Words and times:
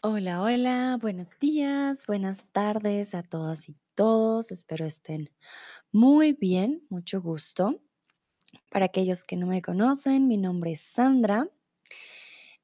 Hola, 0.00 0.40
hola, 0.42 0.96
buenos 1.00 1.36
días, 1.40 2.06
buenas 2.06 2.46
tardes 2.52 3.16
a 3.16 3.24
todas 3.24 3.68
y 3.68 3.74
todos. 3.96 4.52
Espero 4.52 4.86
estén 4.86 5.28
muy 5.90 6.34
bien, 6.34 6.86
mucho 6.88 7.20
gusto. 7.20 7.82
Para 8.70 8.84
aquellos 8.84 9.24
que 9.24 9.36
no 9.36 9.48
me 9.48 9.60
conocen, 9.60 10.28
mi 10.28 10.36
nombre 10.36 10.70
es 10.70 10.82
Sandra, 10.82 11.48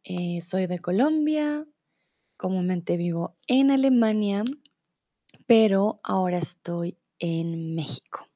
eh, 0.04 0.40
soy 0.42 0.68
de 0.68 0.78
Colombia, 0.78 1.66
comúnmente 2.36 2.96
vivo 2.96 3.36
en 3.48 3.72
Alemania, 3.72 4.44
pero 5.44 5.98
ahora 6.04 6.38
estoy 6.38 6.96
en 7.18 7.74
México. 7.74 8.28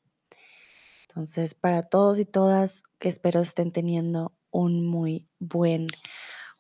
Entonces, 1.09 1.55
para 1.55 1.85
todos 1.85 2.19
y 2.19 2.25
todas, 2.25 2.83
espero 2.99 3.43
estén 3.43 3.71
teniendo 3.71 4.37
un 4.51 4.85
muy 4.85 5.29
buen 5.39 5.87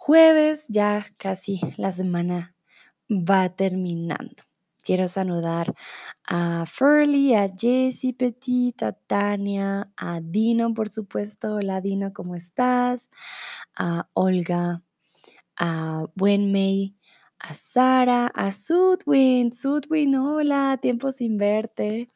jueves, 0.08 0.68
ya 0.70 1.04
casi 1.18 1.60
la 1.76 1.92
semana 1.92 2.54
va 3.10 3.50
terminando. 3.54 4.42
Quiero 4.82 5.06
saludar 5.06 5.74
a 6.26 6.64
Furly, 6.64 7.34
a 7.34 7.50
Jessie 7.54 8.14
Petit, 8.14 8.82
a 8.84 8.92
Tania, 8.92 9.92
a 9.98 10.20
Dino, 10.22 10.72
por 10.72 10.88
supuesto. 10.88 11.56
Hola 11.56 11.82
Dino, 11.82 12.14
¿cómo 12.14 12.36
estás? 12.36 13.10
A 13.76 14.08
Olga, 14.14 14.82
a 15.58 16.06
Wenmei, 16.16 16.96
a 17.38 17.52
Sara, 17.52 18.28
a 18.28 18.50
Sudwin. 18.50 19.52
Sudwin, 19.52 20.14
hola, 20.14 20.78
tiempo 20.80 21.12
sin 21.12 21.36
verte. 21.36 22.08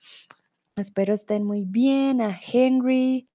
Espero 0.77 1.13
estén 1.13 1.45
muy 1.45 1.67
bien. 1.67 2.23
A 2.23 2.35
Henry. 2.35 3.29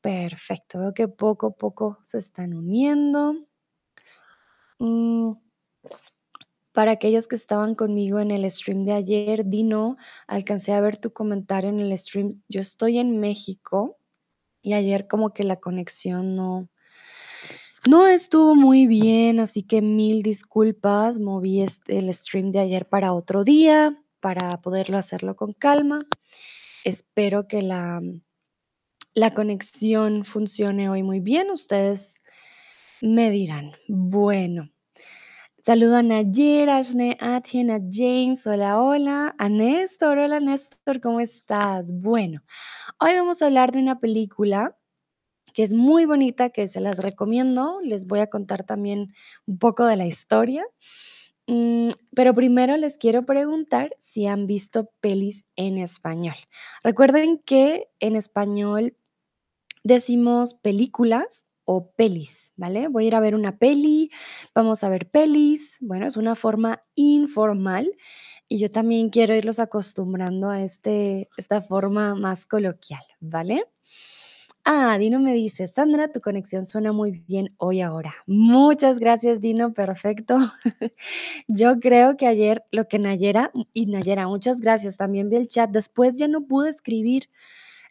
Perfecto, 0.00 0.78
veo 0.78 0.94
que 0.94 1.08
poco 1.08 1.48
a 1.48 1.50
poco 1.50 1.98
se 2.04 2.18
están 2.18 2.54
uniendo. 2.54 3.48
Mm, 4.82 5.34
para 6.72 6.90
aquellos 6.90 7.28
que 7.28 7.36
estaban 7.36 7.76
conmigo 7.76 8.18
en 8.18 8.32
el 8.32 8.50
stream 8.50 8.84
de 8.84 8.92
ayer, 8.92 9.46
Dino, 9.46 9.96
alcancé 10.26 10.72
a 10.72 10.80
ver 10.80 10.96
tu 10.96 11.12
comentario 11.12 11.70
en 11.70 11.78
el 11.78 11.96
stream. 11.96 12.30
Yo 12.48 12.60
estoy 12.60 12.98
en 12.98 13.20
México 13.20 13.96
y 14.60 14.72
ayer 14.72 15.06
como 15.06 15.32
que 15.32 15.44
la 15.44 15.60
conexión 15.60 16.34
no, 16.34 16.68
no 17.88 18.08
estuvo 18.08 18.56
muy 18.56 18.88
bien, 18.88 19.38
así 19.38 19.62
que 19.62 19.82
mil 19.82 20.22
disculpas. 20.22 21.20
Moví 21.20 21.60
este, 21.60 21.98
el 21.98 22.12
stream 22.12 22.50
de 22.50 22.58
ayer 22.58 22.88
para 22.88 23.12
otro 23.12 23.44
día, 23.44 24.02
para 24.18 24.60
poderlo 24.62 24.96
hacerlo 24.98 25.36
con 25.36 25.52
calma. 25.52 26.04
Espero 26.82 27.46
que 27.46 27.62
la, 27.62 28.00
la 29.14 29.30
conexión 29.32 30.24
funcione 30.24 30.90
hoy 30.90 31.04
muy 31.04 31.20
bien. 31.20 31.52
Ustedes 31.52 32.18
me 33.02 33.30
dirán. 33.30 33.72
Bueno. 33.88 34.71
Saludo 35.64 35.98
a 35.98 36.02
Nayer, 36.02 36.68
a 36.70 36.82
Tien, 37.40 37.70
a 37.70 37.78
James, 37.88 38.44
hola, 38.48 38.82
hola, 38.82 39.32
a 39.38 39.48
Néstor, 39.48 40.18
hola 40.18 40.40
Néstor, 40.40 41.00
¿cómo 41.00 41.20
estás? 41.20 41.92
Bueno, 41.92 42.42
hoy 42.98 43.12
vamos 43.14 43.42
a 43.42 43.46
hablar 43.46 43.70
de 43.70 43.78
una 43.78 44.00
película 44.00 44.76
que 45.54 45.62
es 45.62 45.72
muy 45.72 46.04
bonita, 46.04 46.50
que 46.50 46.66
se 46.66 46.80
las 46.80 46.98
recomiendo, 46.98 47.78
les 47.84 48.08
voy 48.08 48.18
a 48.18 48.26
contar 48.26 48.64
también 48.64 49.14
un 49.46 49.58
poco 49.60 49.86
de 49.86 49.94
la 49.94 50.04
historia, 50.04 50.64
mm, 51.46 51.90
pero 52.12 52.34
primero 52.34 52.76
les 52.76 52.98
quiero 52.98 53.24
preguntar 53.24 53.94
si 54.00 54.26
han 54.26 54.48
visto 54.48 54.90
pelis 55.00 55.44
en 55.54 55.78
español. 55.78 56.34
Recuerden 56.82 57.38
que 57.38 57.88
en 58.00 58.16
español 58.16 58.96
decimos 59.84 60.54
películas 60.54 61.46
pelis, 61.80 62.52
¿vale? 62.56 62.88
Voy 62.88 63.04
a 63.04 63.06
ir 63.08 63.14
a 63.14 63.20
ver 63.20 63.34
una 63.34 63.58
peli, 63.58 64.10
vamos 64.54 64.84
a 64.84 64.88
ver 64.88 65.10
pelis. 65.10 65.78
Bueno, 65.80 66.06
es 66.06 66.16
una 66.16 66.34
forma 66.34 66.82
informal 66.94 67.90
y 68.48 68.58
yo 68.58 68.70
también 68.70 69.10
quiero 69.10 69.34
irlos 69.34 69.58
acostumbrando 69.58 70.50
a 70.50 70.62
este, 70.62 71.28
esta 71.36 71.62
forma 71.62 72.14
más 72.14 72.46
coloquial, 72.46 73.02
¿vale? 73.20 73.64
Ah, 74.64 74.96
Dino 74.96 75.18
me 75.18 75.32
dice, 75.32 75.66
Sandra, 75.66 76.12
tu 76.12 76.20
conexión 76.20 76.66
suena 76.66 76.92
muy 76.92 77.10
bien 77.10 77.52
hoy 77.58 77.80
ahora. 77.80 78.14
Muchas 78.26 79.00
gracias, 79.00 79.40
Dino, 79.40 79.74
perfecto. 79.74 80.38
Yo 81.48 81.80
creo 81.80 82.16
que 82.16 82.28
ayer 82.28 82.64
lo 82.70 82.86
que 82.86 83.00
Nayera, 83.00 83.50
y 83.72 83.86
Nayera, 83.86 84.28
muchas 84.28 84.60
gracias, 84.60 84.96
también 84.96 85.30
vi 85.30 85.36
el 85.36 85.48
chat, 85.48 85.70
después 85.70 86.16
ya 86.16 86.28
no 86.28 86.46
pude 86.46 86.70
escribir 86.70 87.28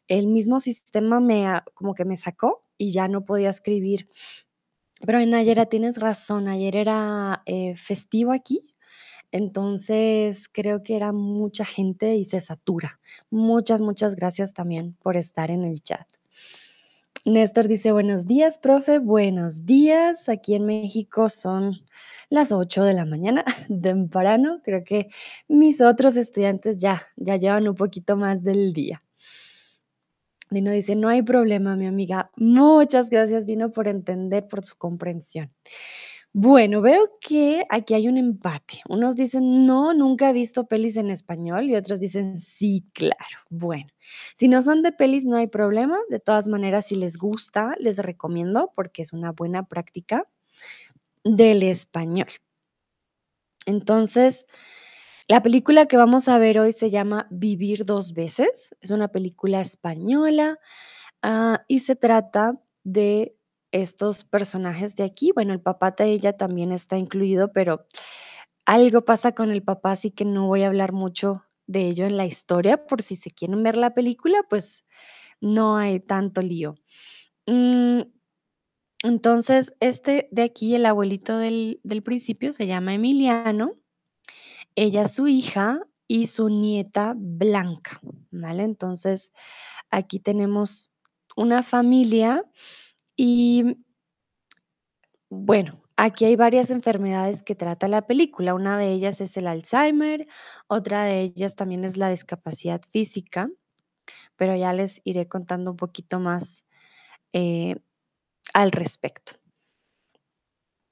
el 0.07 0.27
mismo 0.27 0.59
sistema 0.59 1.19
me 1.19 1.45
como 1.73 1.95
que 1.95 2.05
me 2.05 2.17
sacó 2.17 2.60
y 2.81 2.91
ya 2.91 3.07
no 3.07 3.25
podía 3.25 3.51
escribir. 3.51 4.09
Pero 5.05 5.19
en 5.19 5.35
ayer 5.35 5.63
tienes 5.67 5.99
razón, 5.99 6.47
ayer 6.47 6.75
era 6.75 7.43
eh, 7.45 7.75
festivo 7.75 8.31
aquí, 8.31 8.59
entonces 9.31 10.49
creo 10.51 10.81
que 10.81 10.95
era 10.95 11.11
mucha 11.11 11.63
gente 11.63 12.15
y 12.15 12.25
se 12.25 12.39
satura. 12.39 12.99
Muchas, 13.29 13.81
muchas 13.81 14.15
gracias 14.15 14.53
también 14.53 14.97
por 15.01 15.15
estar 15.15 15.51
en 15.51 15.63
el 15.63 15.81
chat. 15.83 16.07
Néstor 17.23 17.67
dice, 17.67 17.91
buenos 17.91 18.25
días, 18.25 18.57
profe, 18.57 18.97
buenos 18.97 19.63
días. 19.63 20.27
Aquí 20.27 20.55
en 20.55 20.65
México 20.65 21.29
son 21.29 21.81
las 22.31 22.51
8 22.51 22.83
de 22.83 22.93
la 22.95 23.05
mañana, 23.05 23.45
temprano. 23.81 24.59
Creo 24.63 24.83
que 24.83 25.07
mis 25.47 25.81
otros 25.81 26.15
estudiantes 26.15 26.79
ya, 26.79 27.03
ya 27.15 27.35
llevan 27.37 27.67
un 27.67 27.75
poquito 27.75 28.17
más 28.17 28.43
del 28.43 28.73
día. 28.73 29.03
Dino 30.51 30.71
dice, 30.71 30.97
no 30.97 31.07
hay 31.07 31.21
problema, 31.21 31.77
mi 31.77 31.87
amiga. 31.87 32.29
Muchas 32.35 33.09
gracias, 33.09 33.45
Dino, 33.45 33.71
por 33.71 33.87
entender, 33.87 34.47
por 34.49 34.65
su 34.65 34.75
comprensión. 34.77 35.49
Bueno, 36.33 36.81
veo 36.81 37.17
que 37.21 37.63
aquí 37.69 37.93
hay 37.93 38.09
un 38.09 38.17
empate. 38.17 38.81
Unos 38.89 39.15
dicen, 39.15 39.65
no, 39.65 39.93
nunca 39.93 40.29
he 40.29 40.33
visto 40.33 40.67
pelis 40.67 40.97
en 40.97 41.09
español 41.09 41.69
y 41.69 41.75
otros 41.75 42.01
dicen, 42.01 42.39
sí, 42.41 42.85
claro. 42.93 43.15
Bueno, 43.49 43.87
si 44.35 44.49
no 44.49 44.61
son 44.61 44.81
de 44.81 44.91
pelis, 44.91 45.25
no 45.25 45.37
hay 45.37 45.47
problema. 45.47 45.97
De 46.09 46.19
todas 46.19 46.49
maneras, 46.49 46.85
si 46.87 46.95
les 46.95 47.17
gusta, 47.17 47.73
les 47.79 47.97
recomiendo 47.97 48.73
porque 48.75 49.01
es 49.03 49.13
una 49.13 49.31
buena 49.31 49.63
práctica 49.63 50.23
del 51.23 51.63
español. 51.63 52.27
Entonces, 53.65 54.45
la 55.31 55.41
película 55.41 55.85
que 55.85 55.95
vamos 55.95 56.27
a 56.27 56.37
ver 56.37 56.59
hoy 56.59 56.73
se 56.73 56.89
llama 56.89 57.25
Vivir 57.31 57.85
dos 57.85 58.13
veces. 58.13 58.75
Es 58.81 58.89
una 58.89 59.07
película 59.13 59.61
española 59.61 60.59
ah, 61.21 61.63
y 61.69 61.79
se 61.79 61.95
trata 61.95 62.61
de 62.83 63.37
estos 63.71 64.25
personajes 64.25 64.97
de 64.97 65.05
aquí. 65.05 65.31
Bueno, 65.33 65.53
el 65.53 65.61
papá 65.61 65.91
de 65.91 66.11
ella 66.11 66.35
también 66.35 66.73
está 66.73 66.97
incluido, 66.97 67.53
pero 67.53 67.85
algo 68.65 69.05
pasa 69.05 69.31
con 69.31 69.51
el 69.51 69.63
papá, 69.63 69.93
así 69.93 70.11
que 70.11 70.25
no 70.25 70.47
voy 70.47 70.63
a 70.63 70.67
hablar 70.67 70.91
mucho 70.91 71.45
de 71.65 71.87
ello 71.87 72.05
en 72.05 72.17
la 72.17 72.25
historia. 72.25 72.85
Por 72.85 73.01
si 73.01 73.15
se 73.15 73.31
quieren 73.31 73.63
ver 73.63 73.77
la 73.77 73.93
película, 73.93 74.37
pues 74.49 74.83
no 75.39 75.77
hay 75.77 76.01
tanto 76.01 76.41
lío. 76.41 76.75
Mm, 77.47 78.01
entonces, 79.03 79.73
este 79.79 80.27
de 80.33 80.41
aquí, 80.41 80.75
el 80.75 80.85
abuelito 80.85 81.37
del, 81.37 81.79
del 81.85 82.03
principio, 82.03 82.51
se 82.51 82.67
llama 82.67 82.95
Emiliano 82.95 83.80
ella 84.75 85.07
su 85.07 85.27
hija 85.27 85.81
y 86.07 86.27
su 86.27 86.49
nieta 86.49 87.13
Blanca, 87.17 88.01
¿vale? 88.31 88.63
Entonces, 88.63 89.31
aquí 89.89 90.19
tenemos 90.19 90.91
una 91.35 91.63
familia 91.63 92.43
y 93.15 93.77
bueno, 95.29 95.81
aquí 95.95 96.25
hay 96.25 96.35
varias 96.35 96.71
enfermedades 96.71 97.43
que 97.43 97.55
trata 97.55 97.87
la 97.87 98.05
película. 98.05 98.53
Una 98.53 98.77
de 98.77 98.91
ellas 98.91 99.21
es 99.21 99.37
el 99.37 99.47
Alzheimer, 99.47 100.27
otra 100.67 101.05
de 101.05 101.21
ellas 101.21 101.55
también 101.55 101.85
es 101.85 101.95
la 101.95 102.09
discapacidad 102.09 102.81
física, 102.89 103.49
pero 104.35 104.55
ya 104.55 104.73
les 104.73 105.01
iré 105.05 105.27
contando 105.29 105.71
un 105.71 105.77
poquito 105.77 106.19
más 106.19 106.65
eh, 107.31 107.77
al 108.53 108.71
respecto. 108.71 109.33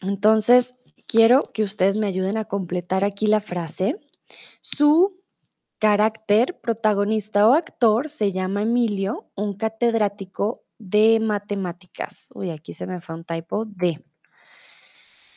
Entonces, 0.01 0.75
quiero 1.09 1.41
que 1.53 1.63
ustedes 1.63 1.97
me 1.97 2.07
ayuden 2.07 2.37
a 2.37 2.45
completar 2.45 3.03
aquí 3.03 3.25
la 3.25 3.41
frase. 3.41 3.99
Su 4.61 5.19
carácter, 5.79 6.59
protagonista 6.61 7.47
o 7.47 7.53
actor 7.53 8.07
se 8.09 8.31
llama 8.31 8.61
Emilio, 8.61 9.31
un 9.35 9.57
catedrático 9.57 10.63
de 10.77 11.19
matemáticas. 11.19 12.29
Uy, 12.35 12.51
aquí 12.51 12.73
se 12.73 12.85
me 12.85 13.01
fue 13.01 13.15
un 13.15 13.25
typo 13.25 13.65
de. 13.65 14.05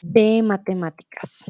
De 0.02 0.42
matemáticas. 0.42 1.44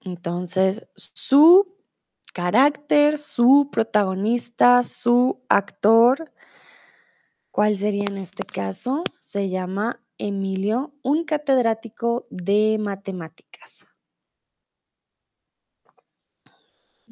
Entonces, 0.00 0.88
su 0.96 1.76
carácter, 2.32 3.18
su 3.18 3.68
protagonista, 3.70 4.82
su 4.82 5.44
actor, 5.48 6.32
¿cuál 7.52 7.76
sería 7.76 8.06
en 8.06 8.18
este 8.18 8.42
caso? 8.42 9.04
Se 9.18 9.48
llama 9.48 10.02
Emilio, 10.18 10.94
un 11.02 11.24
catedrático 11.24 12.26
de 12.30 12.78
matemáticas. 12.80 13.86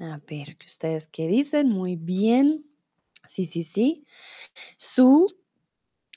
A 0.00 0.20
ver, 0.26 0.56
¿ustedes 0.66 1.06
qué 1.06 1.28
dicen? 1.28 1.69
Muy 1.69 1.96
bien. 1.96 2.66
Sí, 3.26 3.44
sí, 3.44 3.62
sí. 3.62 4.06
Su, 4.76 5.26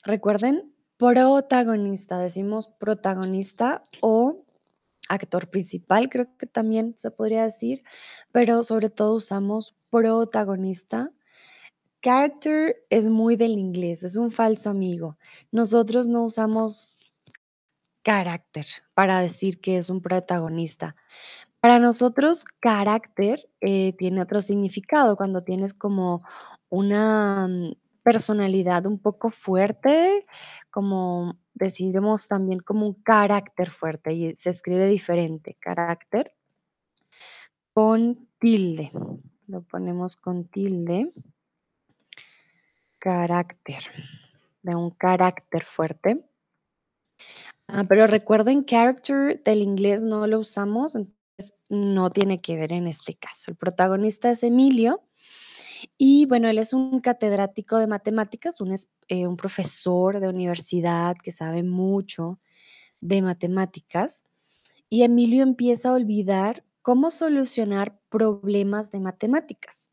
recuerden, 0.04 0.74
protagonista, 0.96 2.18
decimos 2.18 2.68
protagonista 2.68 3.84
o 4.00 4.44
actor 5.08 5.50
principal, 5.50 6.08
creo 6.08 6.34
que 6.38 6.46
también 6.46 6.94
se 6.96 7.10
podría 7.10 7.44
decir, 7.44 7.82
pero 8.32 8.64
sobre 8.64 8.88
todo 8.88 9.14
usamos 9.14 9.76
protagonista. 9.90 11.12
Character 12.04 12.76
es 12.90 13.08
muy 13.08 13.34
del 13.36 13.52
inglés, 13.52 14.02
es 14.02 14.16
un 14.16 14.30
falso 14.30 14.68
amigo. 14.68 15.16
Nosotros 15.50 16.06
no 16.06 16.24
usamos 16.24 16.98
carácter 18.02 18.66
para 18.92 19.20
decir 19.20 19.58
que 19.58 19.78
es 19.78 19.88
un 19.88 20.02
protagonista. 20.02 20.96
Para 21.60 21.78
nosotros, 21.78 22.44
carácter 22.60 23.48
eh, 23.62 23.94
tiene 23.94 24.20
otro 24.20 24.42
significado 24.42 25.16
cuando 25.16 25.44
tienes 25.44 25.72
como 25.72 26.22
una 26.68 27.48
mm, 27.48 27.72
personalidad 28.02 28.84
un 28.84 28.98
poco 28.98 29.30
fuerte, 29.30 30.26
como 30.70 31.38
decimos 31.54 32.28
también 32.28 32.60
como 32.60 32.86
un 32.86 33.02
carácter 33.02 33.70
fuerte 33.70 34.12
y 34.12 34.36
se 34.36 34.50
escribe 34.50 34.88
diferente, 34.88 35.56
carácter 35.58 36.34
con 37.72 38.28
tilde. 38.38 38.92
Lo 39.46 39.62
ponemos 39.62 40.16
con 40.16 40.44
tilde. 40.44 41.10
Carácter, 43.04 43.84
de 44.62 44.74
un 44.74 44.88
carácter 44.88 45.62
fuerte. 45.62 46.24
Ah, 47.68 47.84
pero 47.86 48.06
recuerden, 48.06 48.64
character 48.64 49.42
del 49.44 49.60
inglés 49.60 50.02
no 50.02 50.26
lo 50.26 50.38
usamos, 50.38 50.96
entonces 50.96 51.54
no 51.68 52.08
tiene 52.08 52.38
que 52.38 52.56
ver 52.56 52.72
en 52.72 52.86
este 52.86 53.12
caso. 53.14 53.50
El 53.50 53.58
protagonista 53.58 54.30
es 54.30 54.42
Emilio 54.42 55.02
y 55.98 56.24
bueno, 56.24 56.48
él 56.48 56.56
es 56.56 56.72
un 56.72 57.00
catedrático 57.00 57.76
de 57.76 57.88
matemáticas, 57.88 58.62
un, 58.62 58.74
eh, 59.08 59.26
un 59.26 59.36
profesor 59.36 60.18
de 60.18 60.28
universidad 60.28 61.14
que 61.22 61.30
sabe 61.30 61.62
mucho 61.62 62.40
de 63.02 63.20
matemáticas 63.20 64.24
y 64.88 65.02
Emilio 65.02 65.42
empieza 65.42 65.90
a 65.90 65.92
olvidar 65.92 66.64
cómo 66.80 67.10
solucionar 67.10 68.00
problemas 68.08 68.90
de 68.90 69.00
matemáticas. 69.00 69.90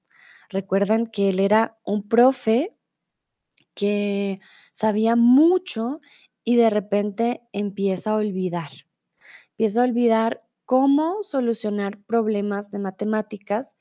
Recuerdan 0.48 1.08
que 1.08 1.28
él 1.28 1.42
era 1.42 1.78
un 1.84 2.08
profe 2.08 2.78
que 3.74 4.40
sabía 4.72 5.16
mucho 5.16 6.00
y 6.44 6.56
de 6.56 6.70
repente 6.70 7.42
empieza 7.52 8.12
a 8.12 8.16
olvidar. 8.18 8.70
Empieza 9.52 9.82
a 9.82 9.86
olvidar 9.86 10.44
cómo 10.66 11.24
solucionar 11.24 12.02
problemas 12.04 12.72
de 12.72 12.80
matemáticas 12.80 13.76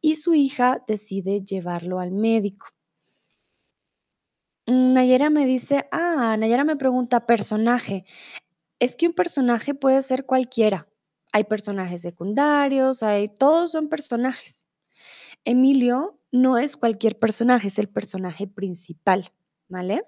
y 0.00 0.16
su 0.16 0.34
hija 0.34 0.82
decide 0.86 1.42
llevarlo 1.44 2.00
al 2.00 2.12
médico. 2.12 2.66
Mm, 4.66 4.92
Nayera 4.92 5.30
me 5.30 5.46
dice, 5.46 5.86
ah, 5.92 6.36
Nayera 6.38 6.64
me 6.64 6.76
pregunta, 6.76 7.26
personaje. 7.26 8.04
Es 8.78 8.96
que 8.96 9.06
un 9.08 9.14
personaje 9.14 9.74
puede 9.74 10.02
ser 10.02 10.26
cualquiera. 10.26 10.88
Hay 11.32 11.44
personajes 11.44 12.00
secundarios, 12.02 13.02
hay, 13.02 13.28
todos 13.28 13.72
son 13.72 13.88
personajes. 13.88 14.68
Emilio 15.44 16.19
no 16.32 16.58
es 16.58 16.76
cualquier 16.76 17.18
personaje, 17.18 17.68
es 17.68 17.78
el 17.78 17.88
personaje 17.88 18.46
principal, 18.46 19.32
¿vale? 19.68 20.04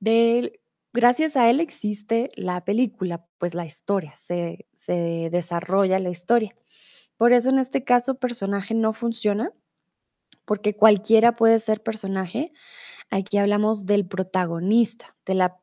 De 0.00 0.60
gracias 0.92 1.36
a 1.36 1.50
él 1.50 1.60
existe 1.60 2.28
la 2.36 2.64
película, 2.64 3.26
pues 3.38 3.54
la 3.54 3.66
historia, 3.66 4.14
se 4.16 4.66
se 4.72 5.28
desarrolla 5.32 5.98
la 5.98 6.10
historia. 6.10 6.54
Por 7.16 7.32
eso 7.32 7.50
en 7.50 7.58
este 7.58 7.84
caso 7.84 8.16
personaje 8.16 8.74
no 8.74 8.92
funciona, 8.92 9.52
porque 10.46 10.74
cualquiera 10.76 11.36
puede 11.36 11.60
ser 11.60 11.82
personaje. 11.82 12.52
Aquí 13.10 13.38
hablamos 13.38 13.86
del 13.86 14.06
protagonista, 14.06 15.16
de 15.26 15.34
la 15.34 15.60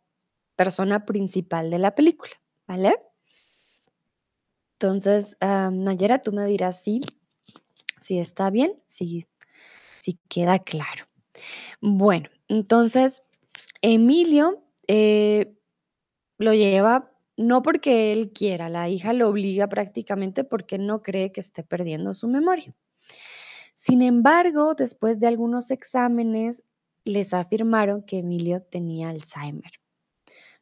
persona 0.56 1.06
principal 1.06 1.70
de 1.72 1.80
la 1.80 1.96
película, 1.96 2.32
¿vale? 2.68 2.94
Entonces, 4.80 5.36
ah, 5.42 5.72
Nayera, 5.74 6.22
tú 6.22 6.32
me 6.32 6.46
dirás 6.46 6.84
si 6.84 7.02
si 8.00 8.20
está 8.20 8.52
bien, 8.52 8.72
si 8.88 9.26
si 10.08 10.20
queda 10.30 10.60
claro. 10.60 11.06
Bueno, 11.82 12.30
entonces, 12.50 13.24
Emilio, 13.82 14.64
eh 14.88 15.54
Lo 16.40 16.54
lleva 16.54 17.12
no 17.38 17.62
porque 17.62 18.14
él 18.14 18.32
quiera, 18.34 18.70
la 18.70 18.90
hija 18.90 19.14
lo 19.14 19.30
obliga 19.30 19.68
prácticamente 19.70 20.44
porque 20.44 20.80
no 20.80 21.04
cree 21.04 21.32
que 21.32 21.42
esté 21.42 21.64
perdiendo 21.64 22.14
su 22.16 22.28
memoria. 22.28 22.76
Sin 23.76 24.02
embargo, 24.02 24.76
después 24.76 25.20
de 25.22 25.28
algunos 25.28 25.72
exámenes, 25.72 26.64
les 27.06 27.34
afirmaron 27.34 28.04
que 28.04 28.20
Emilio 28.20 28.62
tenía 28.62 29.10
Alzheimer. 29.10 29.72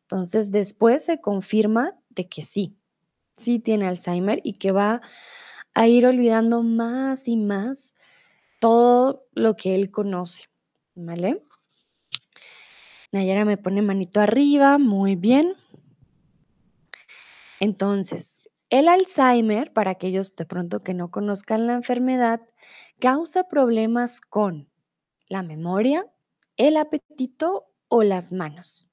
Entonces, 0.04 0.52
después 0.52 1.04
se 1.06 1.20
confirma 1.22 2.00
de 2.10 2.28
que 2.28 2.42
sí, 2.42 2.78
sí 3.38 3.60
tiene 3.60 3.88
Alzheimer 3.88 4.42
y 4.44 4.54
que 4.54 4.72
va 4.72 5.02
a 5.76 5.88
ir 5.88 6.06
olvidando 6.06 6.64
más 6.64 7.28
y 7.28 7.38
más 7.38 7.96
todo 8.66 9.28
lo 9.36 9.56
que 9.56 9.76
él 9.76 9.92
conoce, 9.92 10.50
¿vale? 10.96 11.46
Nayara 13.12 13.46
me 13.46 13.58
pone 13.58 13.84
manito 13.84 14.22
arriba, 14.22 14.80
muy 14.80 15.16
bien. 15.16 15.54
Entonces, 17.60 18.42
el 18.72 18.88
Alzheimer, 18.88 19.72
para 19.72 19.92
aquellos 19.92 20.36
de 20.36 20.48
pronto 20.48 20.82
que 20.82 20.96
no 20.96 21.12
conozcan 21.12 21.68
la 21.68 21.76
enfermedad, 21.76 22.42
causa 22.98 23.48
problemas 23.48 24.20
con 24.20 24.68
la 25.28 25.44
memoria, 25.44 26.04
el 26.58 26.78
apetito 26.78 27.72
o 27.88 28.02
las 28.02 28.32
manos, 28.32 28.90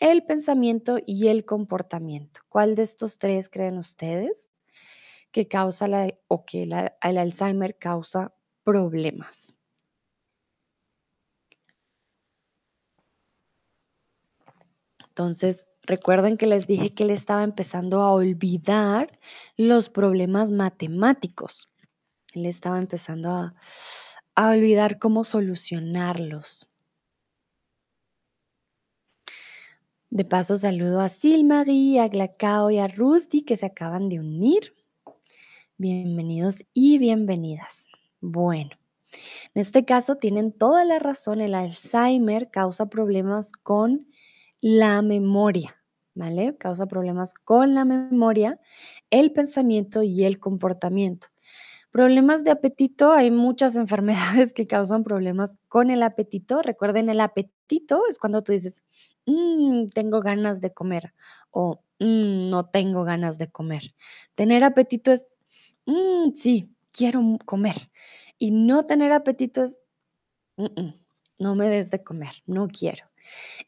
el 0.00 0.22
pensamiento 0.24 0.98
y 1.06 1.28
el 1.28 1.46
comportamiento. 1.46 2.42
¿Cuál 2.50 2.74
de 2.74 2.82
estos 2.82 3.16
tres 3.16 3.48
creen 3.48 3.78
ustedes 3.78 4.50
que 5.30 5.48
causa 5.48 5.88
la, 5.88 6.08
o 6.26 6.44
que 6.44 6.64
el 6.64 7.16
Alzheimer 7.16 7.78
causa 7.78 8.34
problemas? 8.68 9.56
Entonces, 15.08 15.66
recuerden 15.84 16.36
que 16.36 16.46
les 16.46 16.66
dije 16.66 16.92
que 16.92 17.04
él 17.04 17.10
estaba 17.10 17.44
empezando 17.44 18.02
a 18.02 18.12
olvidar 18.12 19.18
los 19.56 19.88
problemas 19.88 20.50
matemáticos. 20.50 21.70
Él 22.34 22.44
estaba 22.44 22.78
empezando 22.78 23.30
a, 23.30 23.54
a 24.34 24.50
olvidar 24.50 24.98
cómo 24.98 25.24
solucionarlos. 25.24 26.70
De 30.10 30.26
paso, 30.26 30.56
saludo 30.56 31.00
a 31.00 31.08
Silmarie, 31.08 32.00
a 32.00 32.08
Glacao 32.08 32.70
y 32.70 32.78
a 32.78 32.86
Rusty 32.86 33.42
que 33.42 33.56
se 33.56 33.64
acaban 33.64 34.10
de 34.10 34.20
unir. 34.20 34.74
Bienvenidos 35.78 36.64
y 36.74 36.98
bienvenidas. 36.98 37.87
Bueno, 38.22 38.70
en 39.54 39.62
este 39.62 39.84
caso 39.84 40.16
tienen 40.16 40.52
toda 40.52 40.84
la 40.84 40.98
razón. 40.98 41.40
El 41.40 41.54
Alzheimer 41.54 42.50
causa 42.50 42.88
problemas 42.88 43.52
con 43.52 44.08
la 44.60 45.02
memoria, 45.02 45.76
¿vale? 46.14 46.56
Causa 46.58 46.86
problemas 46.86 47.34
con 47.34 47.74
la 47.74 47.84
memoria, 47.84 48.60
el 49.10 49.32
pensamiento 49.32 50.02
y 50.02 50.24
el 50.24 50.38
comportamiento. 50.40 51.28
Problemas 51.92 52.44
de 52.44 52.52
apetito, 52.52 53.12
hay 53.12 53.30
muchas 53.30 53.76
enfermedades 54.44 54.52
que 54.54 54.66
causan 54.68 55.04
problemas 55.04 55.58
con 55.68 55.90
el 55.90 56.02
apetito. 56.02 56.62
Recuerden, 56.62 57.10
el 57.10 57.20
apetito 57.20 58.02
es 58.10 58.18
cuando 58.18 58.42
tú 58.42 58.52
dices, 58.52 58.84
"Mm, 59.26 59.86
tengo 59.94 60.20
ganas 60.22 60.60
de 60.62 60.72
comer 60.74 61.14
o 61.52 61.82
"Mm, 62.00 62.50
no 62.50 62.66
tengo 62.70 63.04
ganas 63.04 63.38
de 63.38 63.50
comer. 63.50 63.94
Tener 64.36 64.64
apetito 64.64 65.12
es, 65.12 65.28
"Mm, 65.86 66.32
sí, 66.34 66.74
quiero 66.98 67.22
comer. 67.46 67.76
Y 68.38 68.52
no 68.52 68.84
tener 68.86 69.12
apetito 69.12 69.64
es, 69.64 69.78
"Mm, 70.58 70.66
mm, 70.82 70.94
no 71.40 71.56
me 71.56 71.68
des 71.70 71.90
de 71.92 72.02
comer, 72.04 72.30
no 72.46 72.68
quiero. 72.68 73.06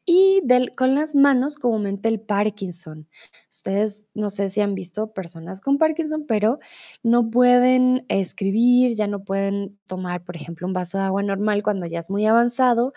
Y 0.06 0.42
con 0.76 0.94
las 0.96 1.14
manos, 1.16 1.56
comúnmente 1.56 2.08
el 2.08 2.20
Parkinson. 2.20 3.08
Ustedes 3.50 4.06
no 4.14 4.30
sé 4.30 4.50
si 4.50 4.60
han 4.62 4.74
visto 4.76 5.12
personas 5.14 5.60
con 5.62 5.78
Parkinson, 5.78 6.26
pero 6.28 6.58
no 7.04 7.30
pueden 7.30 8.06
escribir, 8.10 8.96
ya 8.96 9.06
no 9.08 9.24
pueden 9.24 9.78
tomar, 9.86 10.24
por 10.24 10.36
ejemplo, 10.36 10.66
un 10.68 10.74
vaso 10.74 10.98
de 10.98 11.04
agua 11.06 11.22
normal 11.24 11.62
cuando 11.64 11.86
ya 11.86 12.00
es 12.00 12.10
muy 12.10 12.26
avanzado. 12.26 12.92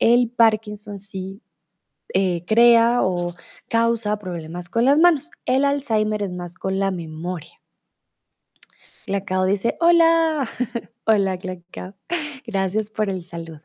El 0.00 0.30
Parkinson 0.30 0.98
sí, 1.00 1.42
eh, 2.14 2.44
crea 2.46 3.02
o 3.04 3.34
causa 3.68 4.18
problemas 4.18 4.68
con 4.70 4.84
las 4.86 4.98
manos. 5.00 5.30
El 5.46 5.64
Alzheimer 5.66 6.22
es 6.24 6.32
más 6.32 6.54
con 6.56 6.78
la 6.80 6.90
memoria. 6.92 7.60
Clacao 9.06 9.44
dice: 9.44 9.76
"Hola". 9.80 10.48
Hola, 11.06 11.36
Clacao. 11.36 11.94
Gracias 12.46 12.90
por 12.90 13.10
el 13.10 13.22
saludo. 13.22 13.60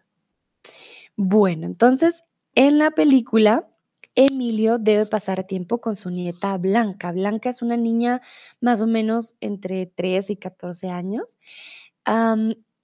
Bueno, 1.17 1.65
entonces, 1.65 2.23
en 2.55 2.77
la 2.77 2.91
película, 2.91 3.67
Emilio 4.15 4.77
debe 4.79 5.05
pasar 5.05 5.43
tiempo 5.45 5.79
con 5.81 5.95
su 5.95 6.09
nieta 6.09 6.57
Blanca. 6.57 7.11
Blanca 7.11 7.49
es 7.49 7.61
una 7.61 7.77
niña 7.77 8.21
más 8.61 8.81
o 8.81 8.87
menos 8.87 9.35
entre 9.41 9.85
3 9.85 10.29
y 10.29 10.37
14 10.37 10.89
años, 10.89 11.37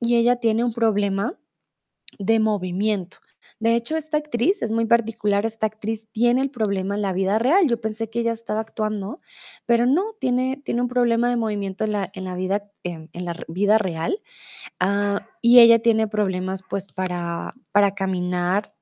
y 0.02 0.16
ella 0.18 0.38
tiene 0.38 0.64
un 0.64 0.74
problema 0.74 1.38
de 2.20 2.40
movimiento. 2.40 3.20
De 3.60 3.75
hecho, 3.75 3.98
esta 3.98 4.18
actriz 4.18 4.62
es 4.62 4.72
muy 4.72 4.86
particular, 4.86 5.46
esta 5.46 5.68
actriz 5.68 6.08
tiene 6.12 6.42
el 6.42 6.52
problema 6.52 6.96
en 6.96 7.02
la 7.02 7.14
vida 7.14 7.40
real. 7.40 7.68
Yo 7.68 7.80
pensé 7.80 8.10
que 8.10 8.20
ella 8.20 8.34
estaba 8.34 8.62
actuando, 8.62 9.22
pero 9.66 9.86
no, 9.86 10.14
tiene, 10.20 10.62
tiene 10.64 10.82
un 10.82 10.88
problema 10.88 11.30
de 11.30 11.38
movimiento 11.38 11.84
en 11.84 11.92
la, 11.92 12.36
vida, 12.36 12.72
en 12.84 13.10
la 13.25 13.36
vida 13.48 13.78
real. 13.78 14.18
ah, 14.80 15.28
y 15.42 15.60
ella 15.60 15.80
tiene 15.80 16.08
problemas 16.08 16.62
pues 16.68 16.88
para, 16.88 17.54
para 17.72 17.94
caminar 17.94 18.75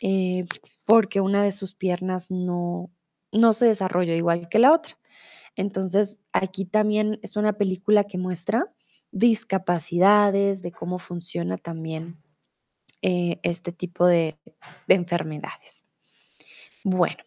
eh, 0.00 0.44
porque 0.84 1.20
una 1.20 1.42
de 1.42 1.50
sus 1.50 1.74
piernas 1.74 2.30
no, 2.30 2.90
no 3.32 3.52
se 3.54 3.66
desarrolló 3.66 4.14
igual 4.14 4.48
que 4.50 4.58
la 4.58 4.72
otra. 4.72 4.98
Entonces, 5.56 6.20
aquí 6.32 6.64
también 6.66 7.18
es 7.22 7.36
una 7.36 7.54
película 7.54 8.04
que 8.04 8.18
muestra 8.18 8.72
discapacidades, 9.12 10.60
de 10.62 10.72
cómo 10.72 10.98
funciona 10.98 11.56
también 11.56 12.23
eh, 13.06 13.38
este 13.42 13.70
tipo 13.70 14.06
de, 14.06 14.38
de 14.88 14.94
enfermedades. 14.94 15.86
Bueno, 16.82 17.18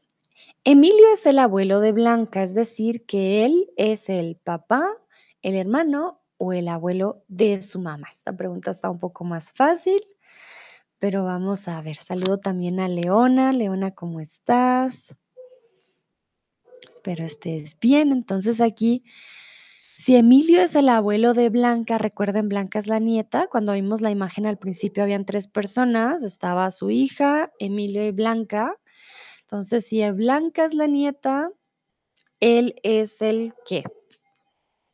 Emilio 0.63 1.05
es 1.13 1.27
el 1.27 1.37
abuelo 1.37 1.81
de 1.81 1.91
Blanca, 1.91 2.41
es 2.41 2.55
decir, 2.55 3.05
que 3.05 3.45
él 3.45 3.69
es 3.77 4.09
el 4.09 4.37
papá, 4.37 4.89
el 5.43 5.53
hermano 5.53 6.23
o 6.37 6.51
el 6.51 6.67
abuelo 6.67 7.23
de 7.27 7.61
su 7.61 7.79
mamá. 7.79 8.07
Esta 8.09 8.35
pregunta 8.35 8.71
está 8.71 8.89
un 8.89 8.97
poco 8.97 9.23
más 9.23 9.51
fácil, 9.51 10.01
pero 10.97 11.23
vamos 11.23 11.67
a 11.67 11.79
ver. 11.83 11.97
Saludo 11.97 12.39
también 12.39 12.79
a 12.79 12.87
Leona. 12.87 13.53
Leona, 13.53 13.91
¿cómo 13.91 14.19
estás? 14.19 15.15
Espero 16.89 17.23
estés 17.23 17.79
bien. 17.79 18.11
Entonces 18.11 18.61
aquí, 18.61 19.03
si 19.97 20.15
Emilio 20.15 20.61
es 20.61 20.75
el 20.75 20.89
abuelo 20.89 21.33
de 21.33 21.49
Blanca, 21.49 21.97
recuerden, 21.97 22.49
Blanca 22.49 22.77
es 22.77 22.85
la 22.85 22.99
nieta. 22.99 23.47
Cuando 23.47 23.73
vimos 23.73 23.99
la 24.01 24.11
imagen 24.11 24.45
al 24.45 24.59
principio 24.59 25.01
habían 25.01 25.25
tres 25.25 25.47
personas, 25.47 26.21
estaba 26.21 26.69
su 26.69 26.91
hija, 26.91 27.51
Emilio 27.57 28.05
y 28.05 28.11
Blanca. 28.11 28.75
Entonces, 29.41 29.87
si 29.87 30.07
Blanca 30.11 30.65
es 30.65 30.75
la 30.75 30.85
nieta, 30.85 31.49
él 32.39 32.75
es 32.83 33.23
el 33.23 33.55
qué? 33.65 33.85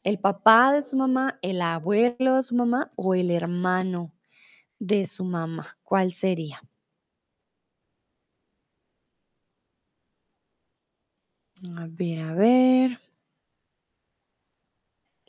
El 0.04 0.20
papá 0.20 0.72
de 0.72 0.82
su 0.82 0.96
mamá, 0.96 1.38
el 1.42 1.62
abuelo 1.62 2.38
de 2.38 2.44
su 2.44 2.56
mamá 2.56 2.90
o 2.96 3.14
el 3.14 3.30
hermano 3.30 4.14
de 4.80 5.06
su 5.06 5.26
mamá. 5.26 5.78
¿Cuál 5.84 6.14
sería? 6.14 6.62
A 11.78 11.88
ver, 11.90 12.20
a 12.22 12.34
ver. 12.34 13.13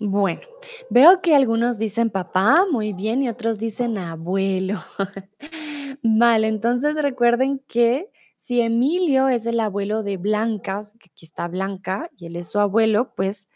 Bueno, 0.06 0.42
veo 0.90 1.22
que 1.22 1.34
algunos 1.34 1.78
dicen 1.78 2.10
papá, 2.10 2.66
muy 2.70 2.92
bien, 2.92 3.22
y 3.22 3.30
otros 3.30 3.58
dicen 3.58 3.96
abuelo. 3.96 4.84
Vale, 6.02 6.48
entonces 6.48 6.94
recuerden 7.02 7.62
que 7.66 8.10
si 8.36 8.60
Emilio 8.60 9.28
es 9.28 9.46
el 9.46 9.58
abuelo 9.60 10.02
de 10.02 10.18
Blanca, 10.18 10.82
que 11.00 11.08
aquí 11.10 11.24
está 11.24 11.48
Blanca 11.48 12.10
y 12.18 12.26
él 12.26 12.36
es 12.36 12.50
su 12.50 12.60
abuelo, 12.60 13.14
pues 13.16 13.48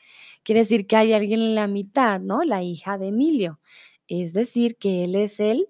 quiere 0.43 0.61
decir 0.61 0.87
que 0.87 0.97
hay 0.97 1.13
alguien 1.13 1.43
en 1.43 1.55
la 1.55 1.67
mitad, 1.67 2.19
¿no? 2.19 2.43
La 2.45 2.63
hija 2.63 2.97
de 2.97 3.09
Emilio. 3.09 3.61
Es 4.07 4.33
decir, 4.33 4.79
que 4.79 5.05
él 5.05 5.17
es 5.17 5.41
el 5.41 5.69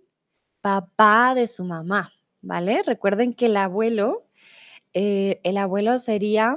papá 0.61 1.35
de 1.35 1.49
su 1.49 1.65
mamá, 1.65 2.13
¿vale? 2.41 2.85
Recuerden 2.85 3.35
que 3.35 3.47
el 3.47 3.57
abuelo 3.57 4.29
eh, 4.95 5.41
el 5.45 5.59
abuelo 5.59 5.99
sería, 5.99 6.57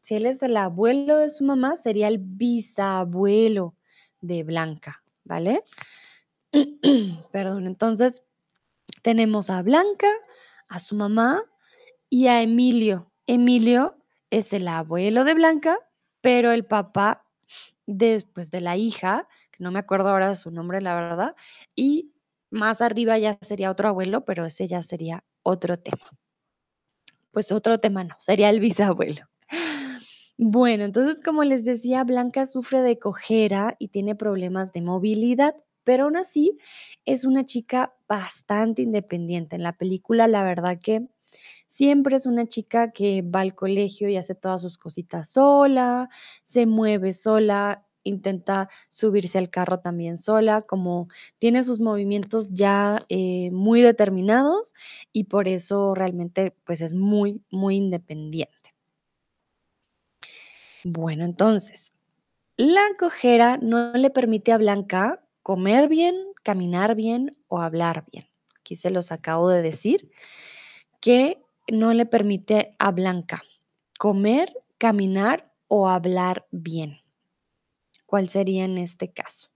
si 0.00 0.14
él 0.14 0.26
es 0.26 0.42
el 0.42 0.56
abuelo 0.56 1.16
de 1.16 1.30
su 1.30 1.44
mamá, 1.44 1.76
sería 1.76 2.08
el 2.08 2.18
bisabuelo 2.18 3.74
de 4.20 4.42
Blanca, 4.42 5.02
¿vale? 5.24 5.62
Perdón, 7.32 7.66
entonces 7.66 8.22
tenemos 9.02 9.50
a 9.50 9.62
Blanca, 9.62 10.08
a 10.68 10.78
su 10.78 10.94
mamá 10.94 11.42
y 12.08 12.26
a 12.26 12.42
Emilio. 12.42 13.10
Emilio 13.26 13.96
es 14.30 14.52
el 14.52 14.68
abuelo 14.68 15.24
de 15.24 15.34
Blanca, 15.34 15.78
pero 16.20 16.52
el 16.52 16.64
papá 16.64 17.24
después 17.86 18.50
de 18.50 18.60
la 18.60 18.76
hija, 18.76 19.28
que 19.50 19.62
no 19.62 19.70
me 19.70 19.78
acuerdo 19.78 20.08
ahora 20.08 20.28
de 20.28 20.36
su 20.36 20.50
nombre, 20.50 20.80
la 20.80 20.94
verdad, 20.94 21.36
y 21.74 22.12
más 22.50 22.80
arriba 22.80 23.18
ya 23.18 23.38
sería 23.40 23.70
otro 23.70 23.88
abuelo, 23.88 24.24
pero 24.24 24.44
ese 24.44 24.66
ya 24.66 24.82
sería 24.82 25.24
otro 25.42 25.78
tema. 25.78 26.06
Pues 27.30 27.52
otro 27.52 27.78
tema 27.78 28.04
no, 28.04 28.16
sería 28.18 28.50
el 28.50 28.60
bisabuelo. 28.60 29.28
Bueno, 30.42 30.84
entonces, 30.84 31.20
como 31.20 31.44
les 31.44 31.64
decía, 31.66 32.02
Blanca 32.02 32.46
sufre 32.46 32.80
de 32.80 32.98
cojera 32.98 33.76
y 33.78 33.88
tiene 33.88 34.14
problemas 34.14 34.72
de 34.72 34.80
movilidad, 34.80 35.54
pero 35.84 36.04
aún 36.04 36.16
así 36.16 36.56
es 37.04 37.24
una 37.26 37.44
chica 37.44 37.94
bastante 38.08 38.80
independiente. 38.82 39.56
En 39.56 39.62
la 39.62 39.76
película, 39.76 40.28
la 40.28 40.42
verdad 40.42 40.78
que 40.82 41.06
siempre 41.66 42.16
es 42.16 42.24
una 42.26 42.46
chica 42.46 42.90
que 42.90 43.20
va 43.22 43.40
al 43.40 43.54
colegio 43.54 44.08
y 44.08 44.16
hace 44.16 44.34
todas 44.34 44.62
sus 44.62 44.78
cositas 44.78 45.28
sola, 45.30 46.08
se 46.44 46.64
mueve 46.66 47.12
sola, 47.12 47.86
intenta 48.02 48.68
subirse 48.88 49.36
al 49.36 49.50
carro 49.50 49.80
también 49.80 50.16
sola, 50.16 50.62
como 50.62 51.08
tiene 51.38 51.62
sus 51.64 51.80
movimientos 51.80 52.48
ya 52.52 53.04
eh, 53.10 53.50
muy 53.52 53.82
determinados 53.82 54.72
y 55.12 55.24
por 55.24 55.48
eso 55.48 55.94
realmente 55.94 56.56
pues 56.64 56.80
es 56.80 56.94
muy, 56.94 57.42
muy 57.50 57.76
independiente. 57.76 58.59
Bueno, 60.84 61.24
entonces, 61.24 61.92
la 62.56 62.82
cojera 62.98 63.58
no 63.58 63.92
le 63.92 64.10
permite 64.10 64.52
a 64.52 64.58
Blanca 64.58 65.22
comer 65.42 65.88
bien, 65.88 66.14
caminar 66.42 66.94
bien 66.94 67.36
o 67.48 67.60
hablar 67.60 68.06
bien. 68.12 68.28
Aquí 68.58 68.76
se 68.76 68.90
los 68.90 69.12
acabo 69.12 69.50
de 69.50 69.62
decir, 69.62 70.10
que 71.00 71.42
no 71.70 71.92
le 71.92 72.06
permite 72.06 72.76
a 72.78 72.92
Blanca 72.92 73.42
comer, 73.98 74.52
caminar 74.78 75.52
o 75.68 75.88
hablar 75.88 76.46
bien. 76.50 76.98
¿Cuál 78.06 78.28
sería 78.28 78.64
en 78.64 78.78
este 78.78 79.12
caso? 79.12 79.48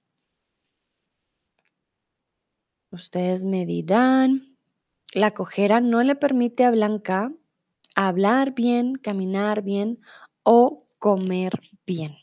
Ustedes 2.91 3.45
me 3.45 3.67
dirán, 3.67 4.57
la 5.15 5.33
cojera 5.33 5.81
no 5.81 6.03
le 6.03 6.15
permite 6.15 6.65
a 6.65 6.71
Blanca 6.71 7.33
hablar 7.95 8.55
bien, 8.55 8.97
caminar 8.97 9.63
bien 9.63 10.01
o 10.43 10.84
comer 11.05 11.53
bien. 11.85 12.17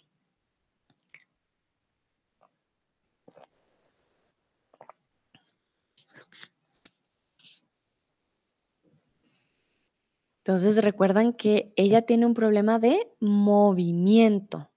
Entonces 10.39 10.83
recuerdan 10.83 11.33
que 11.33 11.71
ella 11.75 12.01
tiene 12.07 12.25
un 12.25 12.33
problema 12.33 12.79
de 12.79 13.07
movimiento. 13.19 14.71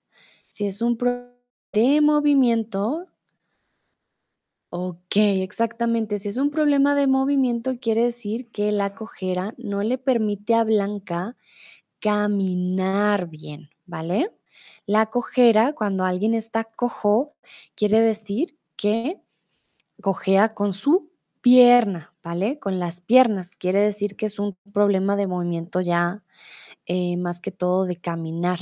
Si 0.51 0.67
es 0.67 0.83
un 0.83 0.99
problema 0.99 1.33
de 1.73 2.03
movimiento, 2.03 3.07
ok, 4.69 5.17
exactamente. 5.17 6.19
Si 6.19 6.29
es 6.29 6.37
un 6.37 6.51
problema 6.51 6.95
de 6.95 7.07
movimiento, 7.07 7.81
quiere 7.81 8.05
decir 8.05 8.51
que 8.51 8.71
la 8.71 8.95
cojera 8.95 9.55
no 9.57 9.83
le 9.83 9.97
permite 9.97 10.55
a 10.55 10.65
Blanca 10.65 11.39
caminar 12.01 13.31
bien, 13.31 13.71
¿vale? 13.87 14.31
La 14.87 15.07
cojera, 15.07 15.73
cuando 15.73 16.05
alguien 16.05 16.35
está 16.35 16.65
cojo, 16.65 17.35
quiere 17.75 18.01
decir 18.01 18.59
que 18.77 19.21
cojea 20.01 20.55
con 20.55 20.73
su 20.73 21.11
pierna, 21.41 22.15
¿vale? 22.23 22.59
Con 22.59 22.79
las 22.79 23.01
piernas. 23.01 23.57
Quiere 23.57 23.81
decir 23.81 24.17
que 24.17 24.27
es 24.27 24.39
un 24.39 24.57
problema 24.73 25.17
de 25.17 25.27
movimiento 25.27 25.81
ya 25.81 26.25
eh, 26.87 27.17
más 27.17 27.41
que 27.41 27.51
todo 27.51 27.85
de 27.85 27.97
caminar, 27.97 28.61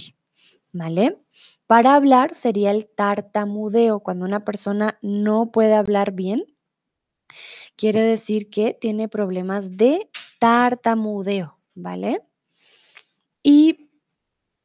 ¿vale? 0.73 1.19
Para 1.67 1.95
hablar 1.95 2.35
sería 2.35 2.71
el 2.71 2.89
tartamudeo. 2.89 4.01
Cuando 4.01 4.25
una 4.25 4.45
persona 4.45 4.99
no 5.01 5.53
puede 5.53 5.75
hablar 5.75 6.13
bien, 6.13 6.45
quiere 7.77 8.01
decir 8.01 8.51
que 8.51 8.75
tiene 8.75 9.09
problemas 9.09 9.77
de 9.77 10.11
tartamudeo, 10.39 11.59
¿vale? 11.75 12.23
Y 13.43 13.91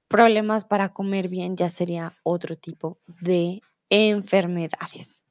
problemas 0.07 0.65
para 0.65 0.89
comer 0.89 1.27
bien 1.27 1.55
ya 1.55 1.69
sería 1.69 2.17
otro 2.23 2.55
tipo 2.55 2.99
de 3.21 3.61
enfermedades. 3.89 5.23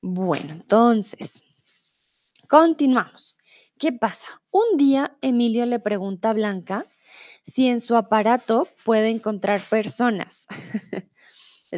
Bueno, 0.00 0.52
entonces, 0.52 1.42
continuamos. 2.48 3.36
¿Qué 3.78 3.92
pasa? 3.92 4.26
Un 4.50 4.76
día 4.76 5.16
Emilio 5.20 5.66
le 5.66 5.80
pregunta 5.80 6.30
a 6.30 6.34
Blanca 6.34 6.86
si 7.42 7.68
en 7.68 7.80
su 7.80 7.96
aparato 7.96 8.66
puede 8.84 9.10
encontrar 9.10 9.60
personas. 9.60 10.46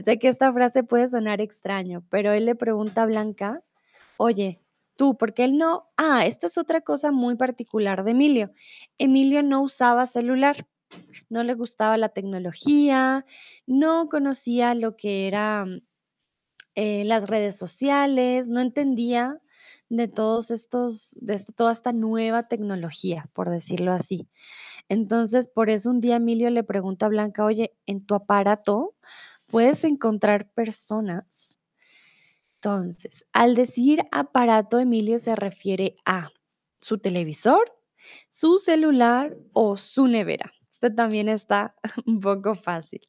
sé 0.02 0.18
que 0.18 0.28
esta 0.28 0.52
frase 0.52 0.82
puede 0.82 1.08
sonar 1.08 1.40
extraño, 1.40 2.04
pero 2.10 2.32
él 2.32 2.46
le 2.46 2.54
pregunta 2.54 3.02
a 3.02 3.06
Blanca, 3.06 3.62
oye, 4.16 4.60
tú, 4.96 5.16
porque 5.16 5.44
él 5.44 5.58
no, 5.58 5.88
ah, 5.96 6.26
esta 6.26 6.46
es 6.46 6.58
otra 6.58 6.80
cosa 6.80 7.12
muy 7.12 7.36
particular 7.36 8.04
de 8.04 8.12
Emilio. 8.12 8.50
Emilio 8.98 9.42
no 9.42 9.62
usaba 9.62 10.06
celular, 10.06 10.66
no 11.30 11.42
le 11.44 11.54
gustaba 11.54 11.96
la 11.98 12.10
tecnología, 12.10 13.26
no 13.66 14.08
conocía 14.08 14.74
lo 14.74 14.96
que 14.96 15.28
era 15.28 15.66
eh, 16.74 17.04
las 17.04 17.28
redes 17.28 17.56
sociales, 17.56 18.48
no 18.48 18.60
entendía 18.60 19.40
de 19.88 20.06
todos 20.06 20.50
estos 20.50 21.16
de 21.20 21.42
toda 21.56 21.72
esta 21.72 21.92
nueva 21.92 22.46
tecnología, 22.48 23.28
por 23.32 23.50
decirlo 23.50 23.92
así. 23.92 24.28
Entonces, 24.88 25.48
por 25.48 25.70
eso 25.70 25.90
un 25.90 26.00
día 26.00 26.16
Emilio 26.16 26.50
le 26.50 26.64
pregunta 26.64 27.06
a 27.06 27.10
Blanca: 27.10 27.44
"Oye, 27.44 27.76
¿en 27.86 28.04
tu 28.06 28.14
aparato 28.14 28.94
puedes 29.48 29.84
encontrar 29.84 30.50
personas?". 30.52 31.60
Entonces, 32.56 33.24
al 33.32 33.54
decir 33.54 34.02
aparato, 34.10 34.78
Emilio 34.80 35.18
se 35.18 35.36
refiere 35.36 35.96
a 36.04 36.30
su 36.80 36.98
televisor, 36.98 37.70
su 38.28 38.58
celular 38.58 39.36
o 39.52 39.76
su 39.76 40.06
nevera. 40.08 40.52
Este 40.80 40.90
también 40.90 41.28
está 41.28 41.74
un 42.06 42.20
poco 42.20 42.54
fácil. 42.54 43.00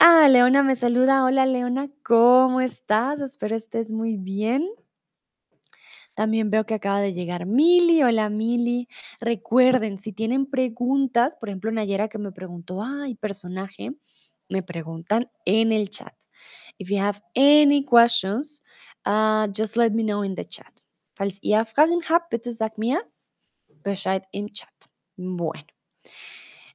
Ah, 0.00 0.26
Leona 0.28 0.64
me 0.64 0.74
saluda. 0.74 1.24
Hola, 1.24 1.46
Leona, 1.46 1.88
¿cómo 2.04 2.60
estás? 2.60 3.20
Espero 3.20 3.54
estés 3.54 3.92
muy 3.92 4.16
bien. 4.16 4.68
También 6.14 6.50
veo 6.50 6.66
que 6.66 6.74
acaba 6.74 7.00
de 7.00 7.12
llegar 7.12 7.46
Mili. 7.46 8.02
Hola, 8.02 8.28
Mili. 8.30 8.88
Recuerden, 9.20 9.96
si 9.96 10.12
tienen 10.12 10.44
preguntas, 10.50 11.36
por 11.36 11.50
ejemplo, 11.50 11.70
Nayera 11.70 12.08
que 12.08 12.18
me 12.18 12.32
preguntó, 12.32 12.82
ay, 12.82 13.14
personaje, 13.14 13.92
me 14.48 14.64
preguntan 14.64 15.30
en 15.44 15.70
el 15.70 15.88
chat. 15.88 16.12
If 16.78 16.90
you 16.90 16.98
have 16.98 17.20
any 17.36 17.84
questions, 17.84 18.60
uh, 19.06 19.46
just 19.56 19.76
let 19.76 19.92
me 19.92 20.02
know 20.02 20.24
in 20.24 20.34
the 20.34 20.44
chat. 20.44 20.72
Falls 21.14 21.38
ihr 21.42 21.64
Fragen 21.64 22.02
habt, 22.08 22.28
bitte 22.32 22.52
sagt 22.52 22.76
mir 22.76 22.98
Bescheid 23.84 24.24
im 24.32 24.52
Chat. 24.52 24.90
Bueno. 25.16 25.79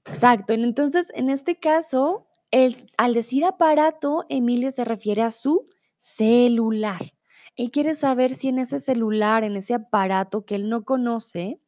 Exacto. 0.06 0.54
Entonces, 0.54 1.12
en 1.16 1.30
este 1.30 1.58
caso, 1.60 2.28
al 2.98 3.14
decir 3.14 3.46
aparato, 3.46 4.26
Emilio 4.30 4.72
se 4.72 4.86
refiere 4.86 5.22
a 5.22 5.32
su 5.32 5.68
celular. 5.98 7.14
Él 7.56 7.72
quiere 7.72 7.96
saber 7.96 8.36
si 8.36 8.50
en 8.50 8.60
ese 8.60 8.80
celular, 8.80 9.44
en 9.44 9.56
ese 9.56 9.74
aparato 9.74 10.46
que 10.46 10.56
él 10.56 10.70
no 10.70 10.84
conoce, 10.84 11.60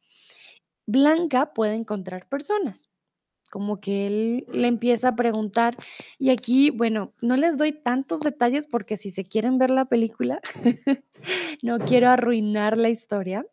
Blanca 0.86 1.52
puede 1.52 1.74
encontrar 1.74 2.28
personas. 2.28 2.90
Como 3.50 3.76
que 3.76 4.06
él 4.06 4.46
le 4.50 4.68
empieza 4.68 5.08
a 5.08 5.16
preguntar. 5.16 5.76
Y 6.18 6.30
aquí, 6.30 6.70
bueno, 6.70 7.14
no 7.22 7.36
les 7.36 7.56
doy 7.56 7.72
tantos 7.72 8.20
detalles 8.20 8.66
porque 8.66 8.98
si 8.98 9.10
se 9.10 9.24
quieren 9.24 9.58
ver 9.58 9.70
la 9.70 9.86
película, 9.86 10.40
no 11.62 11.78
quiero 11.78 12.08
arruinar 12.10 12.76
la 12.76 12.90
historia 12.90 13.46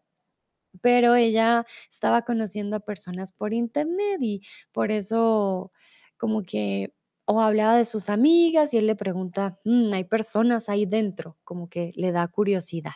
pero 0.85 1.15
ella 1.15 1.65
estaba 1.89 2.21
conociendo 2.21 2.75
a 2.75 2.79
personas 2.79 3.31
por 3.31 3.55
internet 3.55 4.19
y 4.21 4.41
por 4.71 4.91
eso 4.91 5.71
como 6.15 6.43
que 6.43 6.93
o 7.25 7.41
hablaba 7.41 7.75
de 7.75 7.85
sus 7.85 8.07
amigas 8.11 8.71
y 8.71 8.77
él 8.77 8.85
le 8.85 8.95
pregunta, 8.95 9.59
"Mm, 9.63 9.93
hay 9.93 10.03
personas 10.03 10.69
ahí 10.69 10.85
dentro, 10.85 11.39
como 11.43 11.69
que 11.69 11.91
le 11.95 12.11
da 12.11 12.27
curiosidad. 12.27 12.91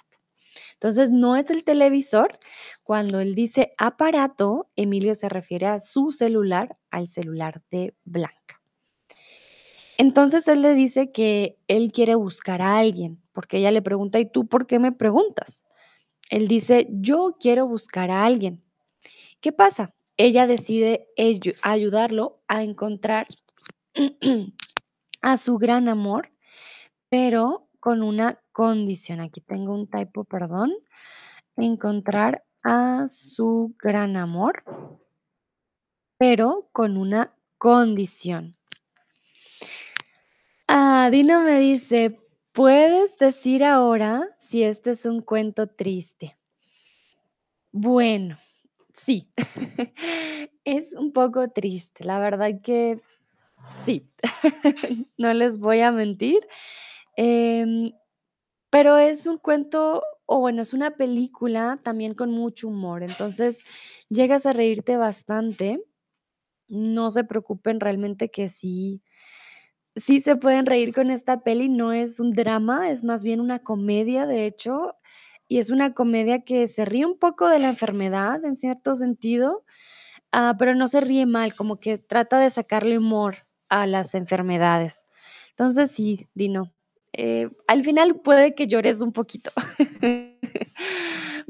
Entonces, 0.74 1.12
no 1.12 1.36
es 1.38 1.50
el 1.52 1.64
televisor. 1.64 2.40
Cuando 2.84 3.20
él 3.22 3.36
dice 3.36 3.74
aparato, 3.80 4.70
Emilio 4.76 5.16
se 5.16 5.30
refiere 5.30 5.68
a 5.68 5.80
su 5.80 6.12
celular, 6.12 6.78
al 6.92 7.08
celular 7.08 7.64
de 7.72 7.96
Blanca. 8.06 8.62
Entonces 9.98 10.48
él 10.48 10.62
le 10.62 10.76
dice 10.76 11.12
que 11.12 11.58
él 11.68 11.92
quiere 11.92 12.16
buscar 12.16 12.62
a 12.62 12.78
alguien, 12.78 13.22
porque 13.34 13.58
ella 13.58 13.72
le 13.72 13.82
pregunta, 13.82 14.18
¿y 14.20 14.26
tú 14.32 14.48
por 14.48 14.66
qué 14.66 14.80
me 14.80 14.92
preguntas? 14.94 15.66
Él 16.30 16.48
dice, 16.48 16.88
yo 16.92 17.36
quiero 17.40 17.68
buscar 17.68 18.12
a 18.12 18.24
alguien. 18.24 18.64
¿Qué 19.42 19.52
pasa? 19.52 19.94
Ella 20.16 20.48
decide 20.48 21.08
ayudarlo 21.62 22.42
a 22.48 22.64
encontrar 22.64 23.28
a 25.22 25.38
su 25.38 25.58
gran 25.58 25.88
amor, 25.88 26.32
pero 27.10 27.68
con 27.80 28.04
una 28.04 28.42
condición. 28.52 29.22
Aquí 29.22 29.42
tengo 29.42 29.74
un 29.74 29.88
typo, 29.88 30.24
perdón. 30.24 30.72
Encontrar 31.56 32.44
a 32.64 33.08
su 33.08 33.76
gran 33.80 34.18
amor, 34.18 34.64
pero 36.18 36.70
con 36.72 36.98
una 36.98 37.34
condición. 37.58 38.56
Ah, 40.68 41.10
Dina 41.12 41.40
me 41.40 41.60
dice, 41.60 42.16
¿puedes 42.52 43.18
decir 43.18 43.64
ahora 43.64 44.28
si 44.50 44.64
este 44.64 44.92
es 44.92 45.06
un 45.06 45.22
cuento 45.22 45.68
triste? 45.68 46.36
Bueno, 47.72 48.36
sí, 48.96 49.32
es 50.66 50.94
un 50.94 51.14
poco 51.14 51.50
triste, 51.50 52.04
la 52.04 52.20
verdad 52.20 52.60
que 52.64 53.00
sí, 53.86 54.12
no 55.20 55.34
les 55.34 55.60
voy 55.60 55.82
a 55.82 55.92
mentir, 55.92 56.40
em, 57.16 57.92
pero 58.72 58.98
es 58.98 59.28
un 59.28 59.38
cuento, 59.38 60.02
o 60.26 60.40
bueno, 60.40 60.64
es 60.64 60.74
una 60.74 60.96
película 60.96 61.78
también 61.84 62.16
con 62.16 62.32
mucho 62.32 62.70
humor, 62.70 63.04
entonces 63.04 63.62
llegas 64.10 64.48
a 64.48 64.54
reírte 64.54 64.98
bastante, 64.98 65.84
no 66.68 67.12
se 67.12 67.24
preocupen 67.24 67.80
realmente 67.80 68.32
que 68.32 68.48
sí 68.48 69.04
Sí 70.00 70.22
se 70.22 70.36
pueden 70.36 70.66
reír 70.66 70.94
con 70.94 71.12
esta 71.12 71.42
peli, 71.42 71.70
no 71.70 71.92
es 71.92 72.20
un 72.20 72.32
drama, 72.32 72.90
es 72.90 73.04
más 73.04 73.24
bien 73.24 73.40
una 73.42 73.60
comedia, 73.60 74.26
de 74.26 74.46
hecho, 74.46 74.96
y 75.48 75.58
es 75.58 75.70
una 75.70 75.94
comedia 75.94 76.44
que 76.44 76.68
se 76.68 76.86
ríe 76.86 77.06
un 77.06 77.18
poco 77.18 77.50
de 77.50 77.60
la 77.60 77.70
enfermedad 77.70 78.44
en 78.46 78.56
cierto 78.56 78.96
sentido, 78.96 79.66
ah, 80.32 80.56
pero 80.58 80.76
no 80.76 80.88
se 80.88 81.02
ríe 81.02 81.26
mal, 81.26 81.54
como 81.54 81.80
que 81.80 81.98
trata 81.98 82.40
de 82.40 82.50
sacarle 82.50 82.98
humor 82.98 83.36
a 83.68 83.88
las 83.88 84.16
enfermedades. 84.16 85.06
Entonces 85.50 85.92
sí, 85.92 86.28
Dino, 86.34 86.72
eh, 87.14 87.50
al 87.68 87.84
final 87.84 88.22
puede 88.22 88.56
que 88.56 88.68
llores 88.68 89.02
un 89.02 89.12
poquito. 89.12 89.52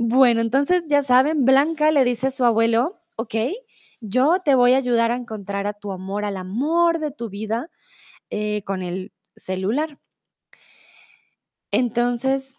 Bueno, 0.02 0.40
entonces 0.40 0.86
ya 0.88 1.04
saben, 1.04 1.44
Blanca 1.44 1.92
le 1.92 2.06
dice 2.06 2.28
a 2.28 2.32
su 2.32 2.46
abuelo, 2.46 3.02
ok, 3.18 3.36
yo 4.00 4.38
te 4.46 4.56
voy 4.56 4.72
a 4.72 4.78
ayudar 4.78 5.12
a 5.12 5.18
encontrar 5.18 5.68
a 5.68 5.74
tu 5.74 5.92
amor, 5.92 6.24
al 6.24 6.38
amor 6.38 7.00
de 7.00 7.12
tu 7.12 7.30
vida 7.30 7.70
eh, 8.30 8.62
con 8.64 8.84
el 8.84 9.12
celular. 9.36 10.00
Entonces, 11.72 12.56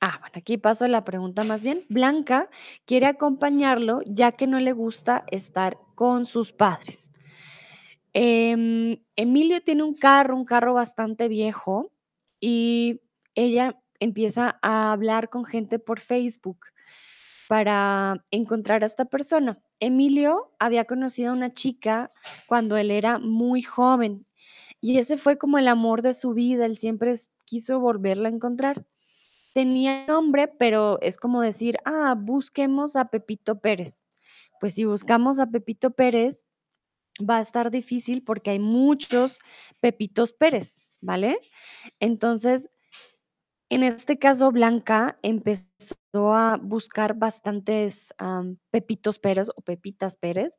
ah, 0.00 0.18
bueno, 0.20 0.34
aquí 0.36 0.58
paso 0.58 0.84
a 0.84 0.88
la 0.88 1.04
pregunta 1.04 1.44
más 1.44 1.62
bien. 1.62 1.84
Blanca 1.88 2.50
quiere 2.84 3.06
acompañarlo 3.06 4.00
ya 4.06 4.32
que 4.32 4.46
no 4.46 4.60
le 4.60 4.72
gusta 4.72 5.24
estar 5.30 5.78
con 5.94 6.26
sus 6.26 6.52
padres. 6.52 7.12
Em, 8.12 9.02
Emilio 9.14 9.60
tiene 9.60 9.84
un 9.84 9.94
carro, 9.94 10.36
un 10.36 10.44
carro 10.44 10.74
bastante 10.74 11.28
viejo 11.28 11.92
y 12.40 13.00
ella 13.34 13.80
empieza 14.00 14.58
a 14.62 14.92
hablar 14.92 15.28
con 15.28 15.44
gente 15.44 15.78
por 15.78 16.00
Facebook 16.00 16.66
para 17.50 18.24
encontrar 18.30 18.84
a 18.84 18.86
esta 18.86 19.06
persona. 19.06 19.60
Emilio 19.80 20.52
había 20.60 20.84
conocido 20.84 21.30
a 21.30 21.34
una 21.34 21.52
chica 21.52 22.08
cuando 22.46 22.76
él 22.76 22.92
era 22.92 23.18
muy 23.18 23.60
joven 23.60 24.24
y 24.80 24.98
ese 24.98 25.16
fue 25.16 25.36
como 25.36 25.58
el 25.58 25.66
amor 25.66 26.00
de 26.00 26.14
su 26.14 26.32
vida, 26.32 26.64
él 26.64 26.76
siempre 26.76 27.12
quiso 27.46 27.80
volverla 27.80 28.28
a 28.28 28.32
encontrar. 28.32 28.86
Tenía 29.52 30.06
nombre, 30.06 30.46
pero 30.46 31.00
es 31.02 31.16
como 31.16 31.42
decir, 31.42 31.78
ah, 31.84 32.14
busquemos 32.16 32.94
a 32.94 33.06
Pepito 33.06 33.60
Pérez. 33.60 34.04
Pues 34.60 34.74
si 34.74 34.84
buscamos 34.84 35.40
a 35.40 35.50
Pepito 35.50 35.90
Pérez, 35.90 36.44
va 37.18 37.38
a 37.38 37.42
estar 37.42 37.72
difícil 37.72 38.22
porque 38.22 38.50
hay 38.50 38.60
muchos 38.60 39.40
Pepitos 39.80 40.32
Pérez, 40.32 40.82
¿vale? 41.00 41.36
Entonces, 41.98 42.70
en 43.70 43.84
este 43.84 44.18
caso, 44.18 44.50
Blanca 44.50 45.16
empezó 45.22 46.34
a 46.34 46.58
buscar 46.60 47.14
bastantes 47.14 48.12
Pepitos 48.70 49.20
Pérez 49.20 49.48
o 49.54 49.62
Pepitas 49.62 50.16
Pérez 50.16 50.58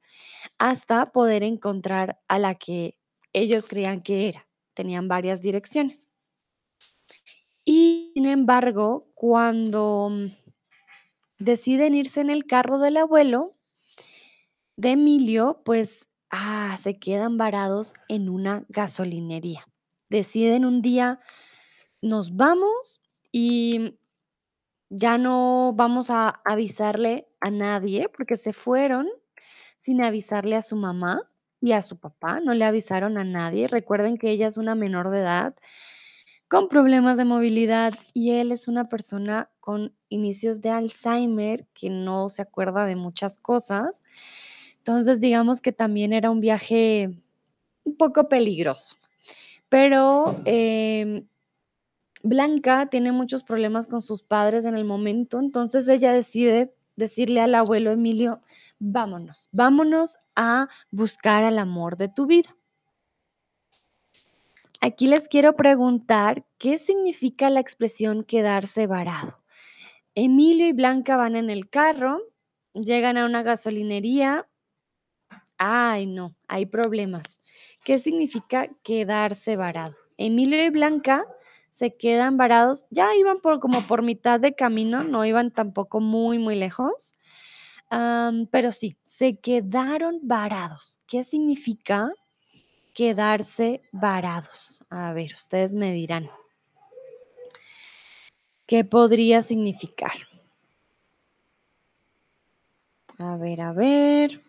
hasta 0.58 1.12
poder 1.12 1.44
encontrar 1.44 2.20
a 2.30 2.40
la 2.40 2.56
que 2.56 2.98
ellos 3.34 3.68
creían 3.68 4.02
que 4.02 4.30
era. 4.30 4.48
Tenían 4.74 5.10
varias 5.10 5.42
direcciones. 5.42 6.08
Y 7.66 8.12
sin 8.14 8.26
embargo, 8.26 9.12
cuando 9.14 10.10
mm, 10.10 10.26
deciden 11.38 11.96
irse 11.96 12.22
en 12.22 12.30
el 12.30 12.46
carro 12.46 12.80
del 12.80 12.98
abuelo 12.98 13.58
de 14.78 14.92
Emilio, 14.92 15.62
pues 15.66 16.10
ah, 16.30 16.78
se 16.82 16.94
quedan 16.94 17.38
varados 17.38 17.94
en 18.08 18.30
una 18.30 18.66
gasolinería. 18.70 19.68
Deciden 20.10 20.66
un 20.66 20.82
día, 20.82 21.20
nos 22.02 22.36
vamos 22.36 23.02
y 23.32 23.98
ya 24.90 25.18
no 25.18 25.74
vamos 25.76 26.10
a 26.10 26.42
avisarle 26.44 27.28
a 27.40 27.50
nadie 27.50 28.10
porque 28.10 28.36
se 28.36 28.54
fueron 28.54 29.08
sin 29.78 30.04
avisarle 30.04 30.56
a 30.56 30.62
su 30.62 30.76
mamá 30.76 31.22
y 31.62 31.72
a 31.74 31.82
su 31.82 31.98
papá, 31.98 32.40
no 32.40 32.54
le 32.54 32.66
avisaron 32.66 33.18
a 33.18 33.24
nadie. 33.24 33.68
Recuerden 33.68 34.18
que 34.18 34.32
ella 34.32 34.48
es 34.48 34.58
una 34.58 34.76
menor 34.76 35.12
de 35.12 35.20
edad 35.20 35.56
con 36.48 36.68
problemas 36.68 37.16
de 37.18 37.24
movilidad 37.24 37.94
y 38.14 38.32
él 38.32 38.52
es 38.52 38.68
una 38.68 38.90
persona 38.90 39.50
con 39.62 39.96
inicios 40.10 40.62
de 40.62 40.70
Alzheimer 40.70 41.66
que 41.74 41.90
no 41.90 42.28
se 42.28 42.42
acuerda 42.42 42.86
de 42.86 42.98
muchas 42.98 43.38
cosas. 43.38 44.04
Entonces, 44.78 45.22
digamos 45.22 45.62
que 45.62 45.72
también 45.72 46.12
era 46.12 46.30
un 46.30 46.42
viaje 46.42 47.24
un 47.86 47.96
poco 47.96 48.28
peligroso, 48.28 48.98
pero 49.70 50.42
em, 50.44 51.26
Blanca 52.24 52.88
tiene 52.88 53.12
muchos 53.12 53.44
problemas 53.44 53.88
con 53.88 54.02
sus 54.02 54.24
padres 54.24 54.66
en 54.66 54.76
el 54.76 54.86
momento, 54.86 55.40
entonces 55.40 55.88
ella 55.88 56.14
decide 56.14 56.74
decirle 56.96 57.42
al 57.42 57.56
abuelo 57.56 57.92
Emilio, 57.92 58.42
vámonos, 58.80 59.50
vámonos 59.52 60.18
a 60.36 60.68
buscar 60.92 61.44
al 61.44 61.58
amor 61.58 61.98
de 61.98 62.10
tu 62.10 62.26
vida. 62.26 62.56
Aquí 64.82 65.08
les 65.08 65.28
quiero 65.28 65.56
preguntar, 65.56 66.46
¿qué 66.58 66.80
significa 66.80 67.50
la 67.50 67.60
expresión 67.60 68.24
quedarse 68.24 68.88
varado? 68.88 69.44
Emilio 70.16 70.68
y 70.68 70.74
Blanca 70.74 71.18
van 71.18 71.36
en 71.36 71.50
el 71.50 71.70
carro, 71.70 72.20
llegan 72.74 73.18
a 73.18 73.26
una 73.26 73.44
gasolinería. 73.44 74.50
Ay, 75.58 76.08
no, 76.08 76.36
hay 76.48 76.66
problemas. 76.66 77.40
¿Qué 77.84 78.00
significa 78.00 78.70
quedarse 78.84 79.56
varado? 79.56 79.96
Emilio 80.18 80.64
y 80.64 80.70
Blanca 80.70 81.24
se 81.72 81.96
quedan 81.96 82.38
varados, 82.38 82.86
ya 82.92 83.16
iban 83.16 83.40
por 83.40 83.60
como 83.60 83.82
por 83.82 84.04
mitad 84.04 84.40
de 84.40 84.54
camino, 84.54 85.04
no 85.04 85.26
iban 85.26 85.52
tampoco 85.52 86.00
muy, 86.00 86.38
muy 86.38 86.56
lejos. 86.56 87.16
Pero 88.52 88.72
sí, 88.72 88.98
se 89.04 89.40
quedaron 89.40 90.20
varados. 90.22 91.02
¿Qué 91.08 91.24
significa 91.24 92.12
quedarse 92.94 93.82
varados? 93.92 94.82
A 94.90 95.14
ver, 95.14 95.32
ustedes 95.34 95.74
me 95.74 95.92
dirán. 95.92 96.30
¿Qué 98.66 98.86
podría 98.86 99.42
significar? 99.42 100.14
A 103.18 103.36
ver, 103.38 103.62
a 103.62 103.74
ver. 103.74 104.42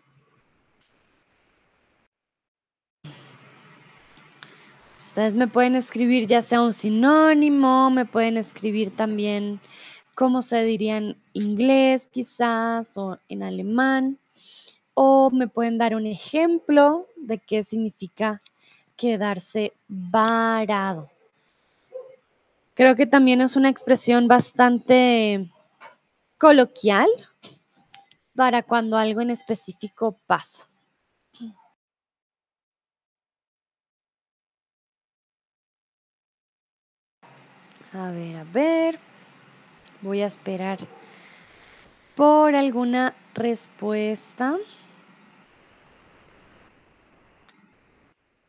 Ustedes 5.05 5.35
me 5.35 5.47
pueden 5.47 5.75
escribir 5.75 6.27
ya 6.27 6.41
sea 6.41 6.61
un 6.61 6.71
sinónimo, 6.71 7.91
me 7.91 8.05
pueden 8.05 8.37
escribir 8.37 8.95
también 8.95 9.59
cómo 10.15 10.41
se 10.41 10.63
diría 10.63 10.95
en 10.97 11.21
inglés 11.33 12.07
quizás 12.09 12.97
o 12.97 13.19
en 13.27 13.43
alemán, 13.43 14.17
o 14.93 15.29
me 15.29 15.49
pueden 15.49 15.77
dar 15.77 15.93
un 15.93 16.07
ejemplo 16.07 17.05
de 17.17 17.37
qué 17.37 17.63
significa 17.65 18.41
quedarse 18.95 19.73
varado. 19.89 21.09
Creo 22.73 22.95
que 22.95 23.05
también 23.05 23.41
es 23.41 23.57
una 23.57 23.69
expresión 23.69 24.29
bastante 24.29 25.51
coloquial 26.37 27.09
para 28.35 28.63
cuando 28.63 28.97
algo 28.97 29.19
en 29.19 29.31
específico 29.31 30.17
pasa. 30.27 30.67
A 37.93 38.11
ver, 38.11 38.35
a 38.37 38.43
ver. 38.43 38.99
Voy 40.01 40.21
a 40.21 40.25
esperar 40.25 40.79
por 42.15 42.55
alguna 42.55 43.15
respuesta. 43.35 44.57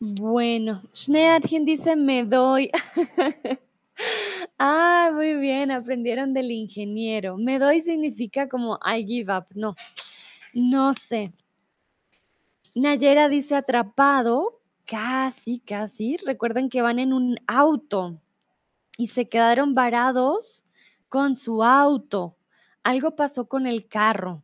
Bueno, 0.00 0.82
Schneadchen 0.94 1.64
dice 1.64 1.96
me 1.96 2.24
doy. 2.24 2.70
Ah, 4.58 5.10
muy 5.12 5.34
bien, 5.34 5.70
aprendieron 5.70 6.32
del 6.34 6.50
ingeniero. 6.50 7.36
Me 7.36 7.58
doy 7.58 7.80
significa 7.80 8.48
como 8.48 8.78
I 8.84 9.04
give 9.06 9.32
up. 9.32 9.46
No, 9.54 9.74
no 10.52 10.94
sé. 10.94 11.32
Nayera 12.74 13.28
dice 13.28 13.54
atrapado. 13.54 14.60
Casi, 14.84 15.60
casi. 15.60 16.16
Recuerden 16.18 16.68
que 16.68 16.82
van 16.82 16.98
en 16.98 17.12
un 17.12 17.36
auto 17.46 18.20
y 18.96 19.08
se 19.08 19.28
quedaron 19.28 19.74
varados 19.74 20.64
con 21.08 21.34
su 21.34 21.62
auto. 21.62 22.36
Algo 22.82 23.16
pasó 23.16 23.48
con 23.48 23.66
el 23.66 23.88
carro. 23.88 24.42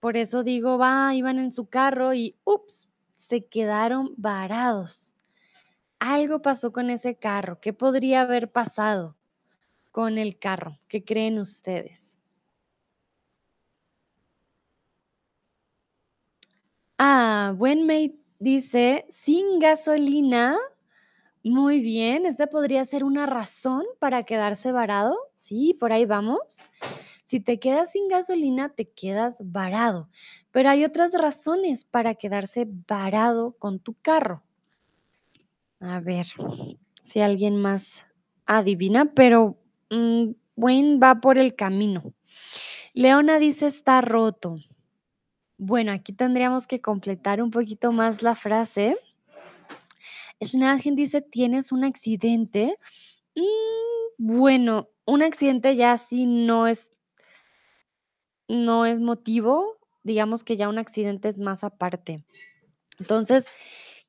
Por 0.00 0.16
eso 0.16 0.42
digo, 0.42 0.78
va, 0.78 1.14
iban 1.14 1.38
en 1.38 1.52
su 1.52 1.68
carro 1.68 2.14
y, 2.14 2.36
ups, 2.44 2.88
se 3.16 3.46
quedaron 3.46 4.14
varados. 4.16 5.14
Algo 5.98 6.40
pasó 6.40 6.72
con 6.72 6.88
ese 6.88 7.16
carro. 7.16 7.60
¿Qué 7.60 7.72
podría 7.72 8.22
haber 8.22 8.50
pasado 8.50 9.16
con 9.90 10.16
el 10.16 10.38
carro? 10.38 10.78
¿Qué 10.88 11.04
creen 11.04 11.38
ustedes? 11.38 12.16
Ah, 16.98 17.54
Wenmate 17.56 18.18
dice, 18.38 19.04
sin 19.08 19.58
gasolina. 19.58 20.56
Muy 21.42 21.80
bien, 21.80 22.26
esta 22.26 22.48
podría 22.48 22.84
ser 22.84 23.02
una 23.02 23.24
razón 23.24 23.84
para 23.98 24.24
quedarse 24.24 24.72
varado. 24.72 25.16
Sí, 25.34 25.74
por 25.78 25.90
ahí 25.90 26.04
vamos. 26.04 26.66
Si 27.24 27.40
te 27.40 27.58
quedas 27.58 27.92
sin 27.92 28.08
gasolina, 28.08 28.68
te 28.68 28.90
quedas 28.90 29.40
varado. 29.44 30.10
Pero 30.50 30.68
hay 30.68 30.84
otras 30.84 31.14
razones 31.14 31.86
para 31.86 32.14
quedarse 32.14 32.66
varado 32.86 33.52
con 33.58 33.78
tu 33.78 33.94
carro. 34.02 34.42
A 35.80 36.00
ver 36.00 36.26
si 37.00 37.20
alguien 37.20 37.56
más 37.56 38.04
adivina, 38.44 39.06
pero 39.14 39.56
mm, 39.88 40.32
Wayne 40.56 40.98
va 40.98 41.22
por 41.22 41.38
el 41.38 41.54
camino. 41.54 42.12
Leona 42.92 43.38
dice 43.38 43.66
está 43.66 44.02
roto. 44.02 44.58
Bueno, 45.56 45.92
aquí 45.92 46.12
tendríamos 46.12 46.66
que 46.66 46.82
completar 46.82 47.42
un 47.42 47.50
poquito 47.50 47.92
más 47.92 48.22
la 48.22 48.34
frase. 48.34 48.96
Schnagen 50.42 50.96
dice, 50.96 51.20
¿tienes 51.20 51.72
un 51.72 51.84
accidente? 51.84 52.76
Mm, 53.34 54.26
bueno, 54.26 54.88
un 55.04 55.22
accidente 55.22 55.76
ya 55.76 55.96
sí 55.98 56.26
no 56.26 56.66
es, 56.66 56.92
no 58.48 58.86
es 58.86 59.00
motivo. 59.00 59.78
Digamos 60.02 60.44
que 60.44 60.56
ya 60.56 60.68
un 60.68 60.78
accidente 60.78 61.28
es 61.28 61.38
más 61.38 61.62
aparte. 61.62 62.24
Entonces, 62.98 63.48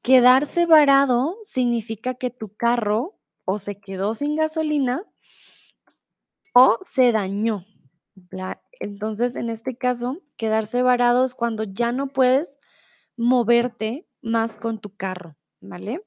quedarse 0.01 0.65
varado 0.65 1.37
significa 1.43 2.13
que 2.13 2.29
tu 2.29 2.55
carro 2.55 3.19
o 3.45 3.59
se 3.59 3.79
quedó 3.79 4.15
sin 4.15 4.35
gasolina 4.35 5.03
o 6.53 6.77
se 6.81 7.11
dañó. 7.11 7.65
Entonces, 8.79 9.35
en 9.35 9.49
este 9.49 9.77
caso, 9.77 10.21
quedarse 10.37 10.81
varado 10.81 11.25
es 11.25 11.35
cuando 11.35 11.63
ya 11.63 11.91
no 11.91 12.07
puedes 12.07 12.59
moverte 13.17 14.07
más 14.21 14.57
con 14.57 14.79
tu 14.79 14.95
carro, 14.95 15.37
¿vale? 15.59 16.01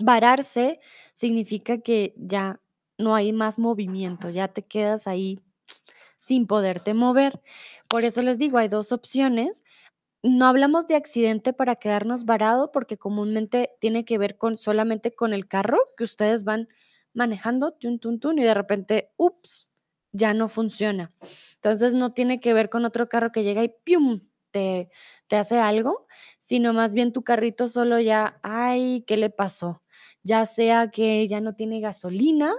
Vararse 0.00 0.80
significa 1.12 1.78
que 1.78 2.14
ya 2.16 2.60
no 2.98 3.14
hay 3.14 3.32
más 3.32 3.58
movimiento, 3.58 4.30
ya 4.30 4.48
te 4.48 4.62
quedas 4.64 5.06
ahí 5.06 5.40
sin 6.18 6.46
poderte 6.46 6.94
mover. 6.94 7.42
Por 7.88 8.04
eso 8.04 8.22
les 8.22 8.38
digo, 8.38 8.58
hay 8.58 8.68
dos 8.68 8.92
opciones. 8.92 9.64
No 10.22 10.46
hablamos 10.46 10.86
de 10.88 10.96
accidente 10.96 11.52
para 11.52 11.76
quedarnos 11.76 12.24
varado 12.24 12.72
porque 12.72 12.98
comúnmente 12.98 13.70
tiene 13.80 14.04
que 14.04 14.18
ver 14.18 14.36
con 14.38 14.58
solamente 14.58 15.14
con 15.14 15.34
el 15.34 15.48
carro 15.48 15.78
que 15.96 16.04
ustedes 16.04 16.44
van 16.44 16.68
manejando, 17.14 17.72
tun, 17.72 17.98
tun, 18.00 18.20
tun, 18.20 18.38
y 18.38 18.44
de 18.44 18.54
repente, 18.54 19.12
ups, 19.16 19.68
ya 20.12 20.34
no 20.34 20.48
funciona. 20.48 21.12
Entonces 21.56 21.94
no 21.94 22.12
tiene 22.12 22.40
que 22.40 22.54
ver 22.54 22.70
con 22.70 22.84
otro 22.84 23.08
carro 23.08 23.32
que 23.32 23.44
llega 23.44 23.64
y 23.64 23.74
¡pium! 23.84 24.22
Te, 24.50 24.90
te 25.28 25.36
hace 25.36 25.58
algo, 25.60 26.06
sino 26.38 26.72
más 26.72 26.94
bien 26.94 27.12
tu 27.12 27.22
carrito 27.22 27.68
solo 27.68 28.00
ya, 28.00 28.40
ay, 28.42 29.04
¿qué 29.06 29.16
le 29.18 29.30
pasó? 29.30 29.82
Ya 30.24 30.46
sea 30.46 30.90
que 30.90 31.26
ya 31.28 31.40
no 31.40 31.54
tiene 31.54 31.80
gasolina 31.80 32.52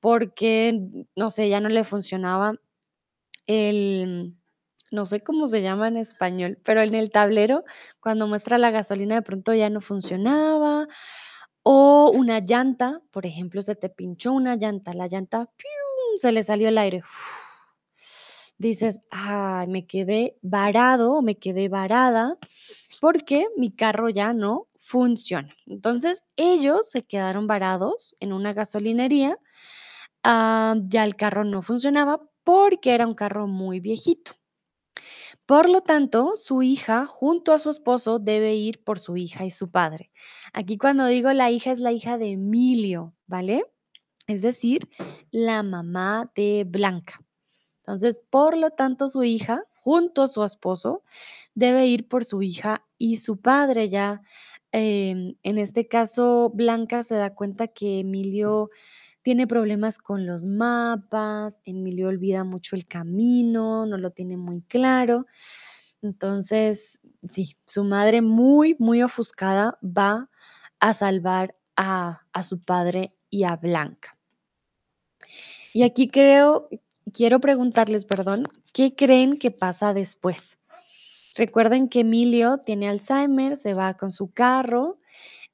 porque, 0.00 0.80
no 1.16 1.30
sé, 1.30 1.48
ya 1.48 1.60
no 1.60 1.68
le 1.68 1.84
funcionaba 1.84 2.54
el, 3.46 4.32
no 4.92 5.06
sé 5.06 5.20
cómo 5.20 5.48
se 5.48 5.62
llama 5.62 5.88
en 5.88 5.96
español, 5.98 6.58
pero 6.64 6.82
en 6.82 6.94
el 6.94 7.10
tablero, 7.10 7.64
cuando 8.00 8.26
muestra 8.28 8.58
la 8.58 8.70
gasolina, 8.70 9.16
de 9.16 9.22
pronto 9.22 9.54
ya 9.54 9.70
no 9.70 9.80
funcionaba. 9.80 10.88
O 11.64 12.12
una 12.14 12.40
llanta, 12.40 13.02
por 13.12 13.26
ejemplo, 13.26 13.62
se 13.62 13.74
te 13.76 13.88
pinchó 13.90 14.32
una 14.32 14.56
llanta, 14.56 14.92
la 14.94 15.06
llanta, 15.08 15.50
se 16.16 16.32
le 16.32 16.42
salió 16.44 16.68
el 16.68 16.78
aire. 16.78 17.02
Dices, 18.58 19.00
ay, 19.10 19.66
me 19.68 19.86
quedé 19.86 20.38
varado 20.42 21.22
me 21.22 21.38
quedé 21.38 21.68
varada 21.68 22.38
porque 23.00 23.46
mi 23.56 23.70
carro 23.72 24.08
ya 24.08 24.32
no 24.32 24.68
funciona. 24.76 25.54
Entonces, 25.66 26.24
ellos 26.36 26.90
se 26.90 27.02
quedaron 27.04 27.46
varados 27.46 28.16
en 28.20 28.32
una 28.32 28.52
gasolinería. 28.52 29.38
ah, 30.24 30.76
ya 30.88 31.04
el 31.04 31.16
carro 31.16 31.44
no 31.44 31.62
funcionaba 31.62 32.20
porque 32.44 32.94
era 32.94 33.06
un 33.06 33.14
carro 33.14 33.46
muy 33.48 33.80
viejito. 33.80 34.32
Por 35.46 35.68
lo 35.68 35.80
tanto, 35.82 36.34
su 36.36 36.62
hija, 36.62 37.06
junto 37.06 37.52
a 37.52 37.58
su 37.58 37.70
esposo, 37.70 38.18
debe 38.18 38.54
ir 38.54 38.82
por 38.82 38.98
su 38.98 39.16
hija 39.16 39.44
y 39.44 39.50
su 39.50 39.70
padre. 39.70 40.10
Aquí 40.52 40.78
cuando 40.78 41.06
digo 41.06 41.32
la 41.32 41.50
hija 41.50 41.70
es 41.72 41.80
la 41.80 41.92
hija 41.92 42.18
de 42.18 42.32
Emilio, 42.32 43.14
¿vale? 43.26 43.64
Es 44.26 44.42
decir, 44.42 44.88
la 45.30 45.62
mamá 45.62 46.30
de 46.34 46.64
Blanca. 46.66 47.23
Entonces, 47.86 48.18
por 48.30 48.56
lo 48.56 48.70
tanto, 48.70 49.10
su 49.10 49.24
hija, 49.24 49.62
junto 49.74 50.22
a 50.22 50.28
su 50.28 50.42
esposo, 50.42 51.02
debe 51.54 51.84
ir 51.86 52.08
por 52.08 52.24
su 52.24 52.40
hija 52.40 52.82
y 52.96 53.18
su 53.18 53.36
padre. 53.36 53.90
Ya, 53.90 54.22
em, 54.72 55.36
en 55.42 55.58
este 55.58 55.86
caso, 55.86 56.50
Blanca 56.54 57.02
se 57.02 57.16
da 57.16 57.34
cuenta 57.34 57.68
que 57.68 57.98
Emilio 57.98 58.70
tiene 59.20 59.46
problemas 59.46 59.98
con 59.98 60.26
los 60.26 60.44
mapas, 60.44 61.60
Emilio 61.66 62.08
olvida 62.08 62.42
mucho 62.42 62.74
el 62.74 62.86
camino, 62.86 63.84
no 63.84 63.98
lo 63.98 64.10
tiene 64.12 64.38
muy 64.38 64.62
claro. 64.62 65.26
Entonces, 66.00 67.02
sí, 67.28 67.54
su 67.66 67.84
madre 67.84 68.22
muy, 68.22 68.76
muy 68.78 69.02
ofuscada 69.02 69.78
va 69.82 70.30
a 70.80 70.94
salvar 70.94 71.54
a, 71.76 72.22
a 72.32 72.42
su 72.42 72.60
padre 72.62 73.14
y 73.28 73.44
a 73.44 73.56
Blanca. 73.56 74.18
Y 75.74 75.82
aquí 75.82 76.08
creo, 76.08 76.68
quiero 77.12 77.40
preguntarles, 77.40 78.04
perdón, 78.04 78.48
¿qué 78.72 78.94
creen 78.94 79.38
que 79.38 79.50
pasa 79.50 79.94
después? 79.94 80.58
Recuerden 81.36 81.88
que 81.88 82.00
Emilio 82.00 82.58
tiene 82.58 82.88
Alzheimer, 82.88 83.56
se 83.56 83.74
va 83.74 83.96
con 83.96 84.10
su 84.10 84.30
carro 84.30 84.98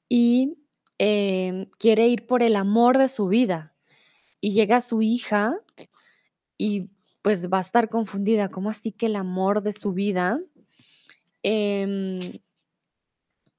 y 0.07 0.57
em, 0.97 1.65
quiere 1.79 2.07
ir 2.07 2.27
por 2.27 2.43
el 2.43 2.55
amor 2.55 2.97
de 2.97 3.07
su 3.07 3.27
vida. 3.27 3.73
Y 4.39 4.53
llega 4.53 4.81
su 4.81 5.01
hija 5.01 5.55
y 6.57 6.89
pues 7.21 7.49
va 7.49 7.59
a 7.59 7.61
estar 7.61 7.89
confundida. 7.89 8.49
¿Cómo 8.49 8.69
así 8.69 8.91
que 8.91 9.07
el 9.07 9.15
amor 9.15 9.61
de 9.61 9.73
su 9.73 9.93
vida 9.93 10.39
em, 11.43 12.19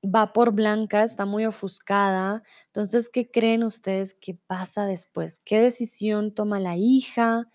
va 0.02 0.32
por 0.32 0.52
Blanca? 0.52 1.02
Está 1.02 1.26
muy 1.26 1.44
ofuscada. 1.46 2.42
Entonces, 2.66 3.08
¿qué 3.08 3.30
creen 3.30 3.62
ustedes 3.62 4.14
que 4.14 4.34
pasa 4.34 4.86
después? 4.86 5.40
¿Qué 5.44 5.60
decisión 5.60 6.34
toma 6.34 6.60
la 6.60 6.76
hija? 6.76 7.48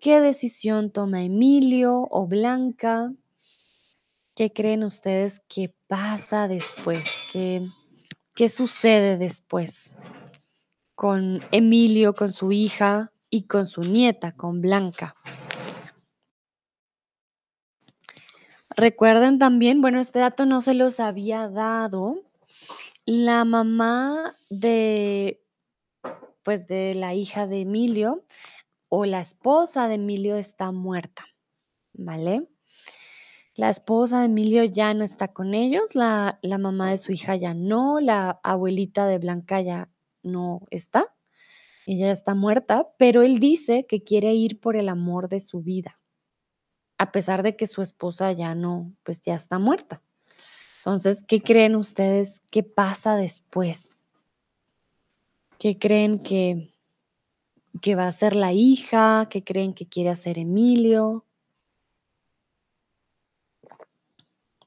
¿Qué 0.00 0.20
decisión 0.20 0.90
toma 0.90 1.22
Emilio 1.22 2.06
o 2.10 2.26
Blanca? 2.26 3.12
¿Qué 4.34 4.52
creen 4.52 4.84
ustedes 4.84 5.40
que 5.48 5.74
pasa 5.88 6.46
después? 6.46 7.06
¿Qué, 7.32 7.68
qué 8.34 8.48
sucede 8.48 9.18
después 9.18 9.92
con 10.94 11.40
Emilio, 11.50 12.12
con 12.12 12.30
su 12.30 12.52
hija 12.52 13.12
y 13.30 13.42
con 13.42 13.66
su 13.66 13.80
nieta, 13.80 14.32
con 14.32 14.60
Blanca? 14.60 15.16
Recuerden 18.78 19.40
también, 19.40 19.80
bueno, 19.80 19.98
este 19.98 20.20
dato 20.20 20.46
no 20.46 20.60
se 20.60 20.72
los 20.72 21.00
había 21.00 21.48
dado. 21.48 22.22
La 23.06 23.44
mamá 23.44 24.36
de, 24.50 25.42
pues, 26.44 26.68
de 26.68 26.94
la 26.94 27.12
hija 27.12 27.48
de 27.48 27.62
Emilio 27.62 28.24
o 28.88 29.04
la 29.04 29.20
esposa 29.20 29.88
de 29.88 29.96
Emilio 29.96 30.36
está 30.36 30.70
muerta, 30.70 31.24
¿vale? 31.92 32.46
La 33.56 33.68
esposa 33.68 34.20
de 34.20 34.26
Emilio 34.26 34.62
ya 34.62 34.94
no 34.94 35.02
está 35.02 35.26
con 35.26 35.54
ellos, 35.54 35.96
la, 35.96 36.38
la 36.42 36.58
mamá 36.58 36.90
de 36.90 36.98
su 36.98 37.10
hija 37.10 37.34
ya 37.34 37.54
no, 37.54 37.98
la 37.98 38.38
abuelita 38.44 39.08
de 39.08 39.18
Blanca 39.18 39.60
ya 39.60 39.90
no 40.22 40.60
está, 40.70 41.04
ella 41.84 42.12
está 42.12 42.36
muerta, 42.36 42.88
pero 42.96 43.24
él 43.24 43.40
dice 43.40 43.86
que 43.88 44.04
quiere 44.04 44.34
ir 44.34 44.60
por 44.60 44.76
el 44.76 44.88
amor 44.88 45.28
de 45.28 45.40
su 45.40 45.62
vida, 45.62 45.96
a 46.98 47.12
pesar 47.12 47.42
de 47.42 47.56
que 47.56 47.66
su 47.66 47.80
esposa 47.80 48.32
ya 48.32 48.54
no, 48.54 48.92
pues 49.04 49.20
ya 49.20 49.34
está 49.34 49.58
muerta. 49.58 50.02
Entonces, 50.78 51.24
¿qué 51.26 51.40
creen 51.40 51.76
ustedes 51.76 52.42
¿Qué 52.50 52.62
pasa 52.62 53.16
después? 53.16 53.98
¿Qué 55.58 55.76
creen 55.76 56.20
que, 56.20 56.72
que 57.80 57.94
va 57.94 58.06
a 58.06 58.12
ser 58.12 58.36
la 58.36 58.52
hija? 58.52 59.28
¿Qué 59.28 59.42
creen 59.42 59.74
que 59.74 59.86
quiere 59.86 60.10
hacer 60.10 60.38
Emilio? 60.38 61.24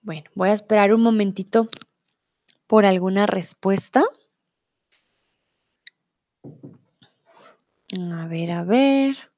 Bueno, 0.01 0.29
voy 0.35 0.49
a 0.49 0.53
esperar 0.53 0.93
un 0.93 1.01
momentito 1.01 1.67
por 2.67 2.85
alguna 2.85 3.25
respuesta. 3.25 4.03
A 7.99 8.27
ver, 8.27 8.51
a 8.51 8.63
ver. 8.63 9.30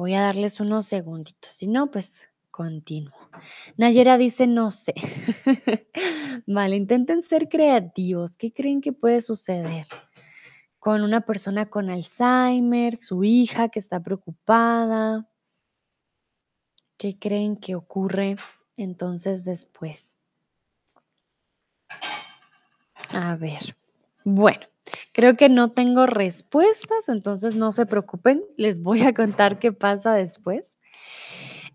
Voy 0.00 0.14
a 0.14 0.22
darles 0.22 0.60
unos 0.60 0.86
segunditos. 0.86 1.50
Si 1.50 1.66
no, 1.66 1.90
pues 1.90 2.30
continúo. 2.50 3.12
Nayera 3.76 4.16
dice, 4.16 4.46
no 4.46 4.70
sé. 4.70 4.94
vale, 6.46 6.76
intenten 6.76 7.22
ser 7.22 7.50
creativos. 7.50 8.38
¿Qué 8.38 8.50
creen 8.50 8.80
que 8.80 8.94
puede 8.94 9.20
suceder? 9.20 9.86
Con 10.78 11.02
una 11.02 11.26
persona 11.26 11.68
con 11.68 11.90
Alzheimer, 11.90 12.96
su 12.96 13.24
hija 13.24 13.68
que 13.68 13.78
está 13.78 14.00
preocupada. 14.02 15.28
¿Qué 16.96 17.18
creen 17.18 17.58
que 17.58 17.74
ocurre 17.74 18.36
entonces 18.78 19.44
después? 19.44 20.16
A 23.12 23.36
ver. 23.36 23.76
Bueno, 24.24 24.66
creo 25.12 25.36
que 25.36 25.48
no 25.48 25.72
tengo 25.72 26.06
respuestas, 26.06 27.08
entonces 27.08 27.54
no 27.54 27.72
se 27.72 27.86
preocupen, 27.86 28.44
les 28.56 28.80
voy 28.80 29.02
a 29.02 29.14
contar 29.14 29.58
qué 29.58 29.72
pasa 29.72 30.14
después. 30.14 30.78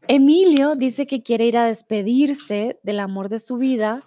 Emilio 0.07 0.75
dice 0.75 1.07
que 1.07 1.23
quiere 1.23 1.45
ir 1.45 1.57
a 1.57 1.65
despedirse 1.65 2.79
del 2.83 2.99
amor 2.99 3.29
de 3.29 3.39
su 3.39 3.57
vida, 3.57 4.03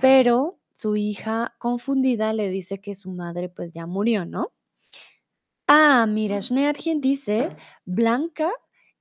pero 0.00 0.58
su 0.72 0.96
hija 0.96 1.54
confundida 1.58 2.32
le 2.32 2.48
dice 2.48 2.80
que 2.80 2.94
su 2.94 3.10
madre 3.10 3.48
pues 3.48 3.72
ya 3.72 3.86
murió, 3.86 4.24
¿no? 4.24 4.52
Ah, 5.68 6.06
mira, 6.08 6.40
Schneergen 6.40 7.00
dice, 7.00 7.48
Blanca 7.84 8.50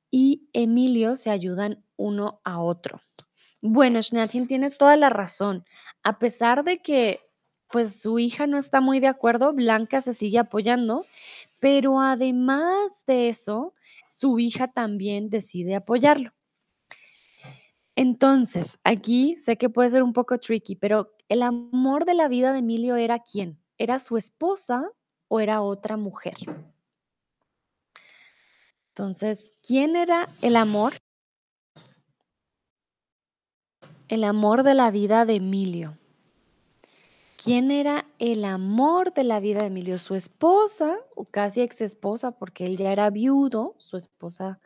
y 0.10 0.50
Emilio 0.54 1.16
se 1.16 1.30
ayudan 1.30 1.86
uno 1.96 2.42
a 2.44 2.60
otro. 2.60 3.02
Bueno, 3.62 4.02
Schneergen 4.02 4.48
tiene 4.48 4.72
toda 4.72 4.98
la 4.98 5.10
razón. 5.10 5.64
A 6.04 6.18
pesar 6.18 6.64
de 6.64 6.80
que 6.80 7.20
pues 7.72 8.00
su 8.00 8.20
hija 8.20 8.48
no 8.48 8.58
está 8.58 8.82
muy 8.82 9.00
de 9.00 9.08
acuerdo, 9.08 9.54
Blanca 9.54 10.02
se 10.02 10.14
sigue 10.14 10.40
apoyando, 10.40 11.06
pero 11.60 12.00
además 12.00 13.04
de 13.08 13.30
eso, 13.30 13.74
su 14.10 14.40
hija 14.40 14.68
también 14.68 15.30
decide 15.30 15.76
apoyarlo. 15.76 16.32
Entonces, 17.96 18.80
aquí 18.84 19.38
sé 19.38 19.58
que 19.58 19.70
puede 19.70 19.90
ser 19.90 20.04
un 20.04 20.14
poco 20.14 20.38
tricky, 20.38 20.76
pero 20.76 21.16
el 21.30 21.42
amor 21.42 22.06
de 22.06 22.14
la 22.14 22.28
vida 22.28 22.52
de 22.52 22.60
Emilio 22.60 22.98
era 22.98 23.20
quién? 23.20 23.60
¿Era 23.78 24.00
su 24.00 24.18
esposa 24.18 24.90
o 25.28 25.40
era 25.40 25.62
otra 25.62 25.98
mujer? 25.98 26.36
Entonces, 28.90 29.56
¿quién 29.62 29.96
era 29.96 30.30
el 30.42 30.56
amor? 30.56 30.94
El 34.08 34.24
amor 34.24 34.64
de 34.64 34.74
la 34.74 34.92
vida 34.92 35.26
de 35.26 35.36
Emilio. 35.36 35.98
¿Quién 37.38 37.70
era 37.70 38.06
el 38.18 38.46
amor 38.46 39.14
de 39.14 39.24
la 39.26 39.40
vida 39.42 39.60
de 39.62 39.68
Emilio? 39.68 39.98
¿Su 39.98 40.16
esposa 40.16 40.96
o 41.16 41.26
casi 41.26 41.62
ex 41.62 41.82
esposa 41.82 42.32
porque 42.32 42.66
él 42.66 42.78
ya 42.78 42.92
era 42.92 43.10
viudo, 43.10 43.76
su 43.78 43.98
esposa 43.98 44.60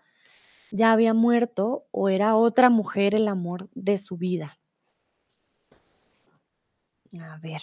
ya 0.71 0.91
había 0.91 1.13
muerto 1.15 1.87
o 1.91 2.09
era 2.09 2.35
otra 2.35 2.69
mujer 2.69 3.15
el 3.15 3.27
amor 3.27 3.69
de 3.73 3.97
su 3.97 4.17
vida? 4.17 4.59
A 7.19 7.37
ver. 7.39 7.61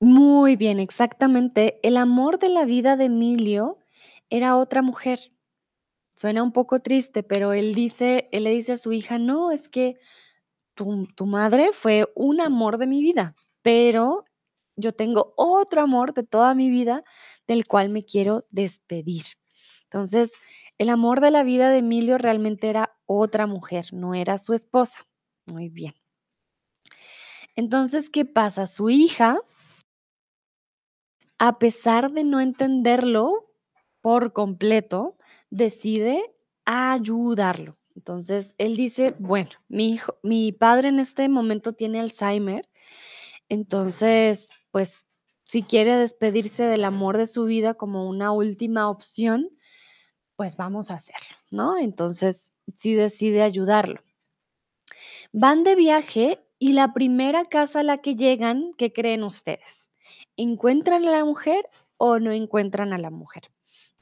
Muy 0.00 0.56
bien, 0.56 0.78
exactamente. 0.78 1.80
El 1.82 1.96
amor 1.98 2.38
de 2.38 2.48
la 2.48 2.64
vida 2.64 2.96
de 2.96 3.04
Emilio 3.06 3.78
era 4.30 4.56
otra 4.56 4.80
mujer. 4.80 5.18
Suena 6.14 6.42
un 6.42 6.52
poco 6.52 6.80
triste, 6.80 7.22
pero 7.22 7.52
él 7.52 7.74
dice, 7.74 8.28
él 8.32 8.44
le 8.44 8.50
dice 8.50 8.72
a 8.72 8.78
su 8.78 8.92
hija, 8.92 9.18
no, 9.18 9.52
es 9.52 9.68
que 9.68 9.98
tu, 10.76 11.26
madre 11.26 11.70
fue 11.72 12.06
un 12.14 12.40
amor 12.40 12.78
de 12.78 12.86
mi 12.86 13.00
vida, 13.00 13.34
pero 13.62 14.24
yo 14.76 14.92
tengo 14.92 15.32
otro 15.36 15.80
amor 15.80 16.12
de 16.12 16.22
toda 16.22 16.54
mi 16.54 16.70
vida 16.70 17.02
del 17.46 17.66
cual 17.66 17.88
me 17.88 18.02
quiero 18.02 18.46
despedir. 18.50 19.24
Entonces, 19.84 20.34
el 20.78 20.90
amor 20.90 21.20
de 21.20 21.30
la 21.30 21.42
vida 21.42 21.70
de 21.70 21.78
Emilio 21.78 22.18
realmente 22.18 22.68
era 22.68 22.94
otra 23.06 23.46
mujer, 23.46 23.86
no 23.92 24.14
era 24.14 24.38
su 24.38 24.52
esposa. 24.52 25.04
Muy 25.46 25.68
bien. 25.68 25.94
Entonces, 27.54 28.10
¿qué 28.10 28.26
pasa? 28.26 28.66
Su 28.66 28.90
hija, 28.90 29.38
a 31.38 31.58
pesar 31.58 32.12
de 32.12 32.24
no 32.24 32.40
entenderlo 32.40 33.50
por 34.02 34.32
completo, 34.34 35.16
decide 35.50 36.34
ayudarlo. 36.66 37.78
Entonces, 37.96 38.54
él 38.58 38.76
dice, 38.76 39.16
bueno, 39.18 39.50
mi 39.68 39.94
hijo, 39.94 40.18
mi 40.22 40.52
padre 40.52 40.88
en 40.88 41.00
este 41.00 41.28
momento 41.30 41.72
tiene 41.72 41.98
Alzheimer, 41.98 42.68
entonces, 43.48 44.50
pues, 44.70 45.06
si 45.44 45.62
quiere 45.62 45.96
despedirse 45.96 46.64
del 46.64 46.84
amor 46.84 47.16
de 47.16 47.26
su 47.26 47.44
vida 47.44 47.74
como 47.74 48.06
una 48.08 48.32
última 48.32 48.90
opción, 48.90 49.48
pues 50.36 50.56
vamos 50.56 50.90
a 50.90 50.94
hacerlo, 50.94 51.36
¿no? 51.50 51.78
Entonces, 51.78 52.52
sí 52.76 52.94
decide 52.94 53.42
ayudarlo. 53.42 54.02
Van 55.32 55.64
de 55.64 55.74
viaje 55.76 56.44
y 56.58 56.74
la 56.74 56.92
primera 56.92 57.44
casa 57.44 57.80
a 57.80 57.82
la 57.82 57.98
que 57.98 58.14
llegan, 58.14 58.72
¿qué 58.76 58.92
creen 58.92 59.22
ustedes? 59.22 59.90
¿Encuentran 60.36 61.04
a 61.06 61.10
la 61.10 61.24
mujer 61.24 61.68
o 61.96 62.18
no 62.18 62.32
encuentran 62.32 62.92
a 62.92 62.98
la 62.98 63.10
mujer? 63.10 63.44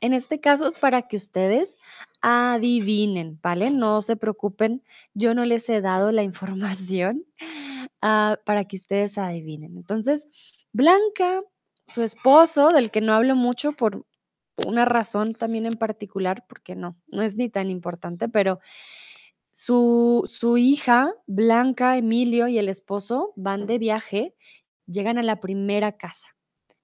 En 0.04 0.12
este 0.12 0.38
caso 0.38 0.68
es 0.68 0.74
para 0.74 1.00
que 1.08 1.16
ustedes 1.16 1.78
adivinen, 2.20 3.40
¿vale? 3.42 3.70
No 3.70 4.02
se 4.02 4.16
preocupen, 4.16 4.82
yo 5.14 5.34
no 5.34 5.46
les 5.46 5.66
he 5.70 5.80
dado 5.80 6.12
la 6.12 6.22
información, 6.22 7.24
ah, 8.02 8.36
para 8.44 8.66
que 8.66 8.76
ustedes 8.76 9.16
adivinen. 9.16 9.78
Entonces, 9.78 10.28
Blanca, 10.74 11.40
su 11.86 12.02
esposo, 12.02 12.68
del 12.68 12.90
que 12.90 13.00
no 13.00 13.14
hablo 13.14 13.34
mucho 13.34 13.72
por 13.72 14.04
una 14.66 14.84
razón 14.84 15.32
también 15.32 15.64
en 15.64 15.78
particular, 15.78 16.44
porque 16.50 16.76
no, 16.76 17.00
no 17.06 17.22
es 17.22 17.36
ni 17.36 17.48
tan 17.48 17.70
importante, 17.70 18.28
pero 18.28 18.60
su, 19.52 20.24
su 20.26 20.58
hija, 20.58 21.14
Blanca, 21.26 21.96
Emilio 21.96 22.46
y 22.46 22.58
el 22.58 22.68
esposo 22.68 23.32
van 23.36 23.66
de 23.66 23.78
viaje, 23.78 24.34
llegan 24.84 25.16
a 25.16 25.22
la 25.22 25.40
primera 25.40 25.92
casa 25.92 26.36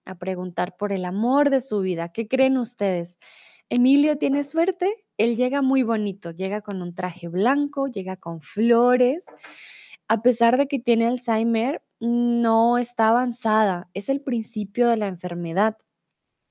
a 0.05 0.17
preguntar 0.17 0.77
por 0.77 0.93
el 0.93 1.05
amor 1.05 1.51
de 1.51 1.61
su 1.61 1.81
vida. 1.81 2.11
¿Qué 2.11 2.29
creen 2.29 2.59
ustedes? 2.59 3.19
Emilio 3.69 4.19
tiene 4.19 4.43
suerte, 4.43 4.91
él 5.17 5.37
llega 5.37 5.63
muy 5.63 5.85
bonito, 5.85 6.33
llega 6.33 6.61
con 6.61 6.83
un 6.83 6.95
traje 6.95 7.29
blanco, 7.29 7.87
llega 7.87 8.17
con 8.17 8.41
flores. 8.41 9.27
A 10.09 10.23
pesar 10.23 10.57
de 10.57 10.67
que 10.67 10.81
tiene 10.81 11.07
Alzheimer, 11.07 11.83
no 12.01 12.79
está 12.79 13.11
avanzada, 13.11 13.89
es 13.95 14.09
el 14.09 14.23
principio 14.23 14.89
de 14.89 14.97
la 14.97 15.07
enfermedad. 15.07 15.77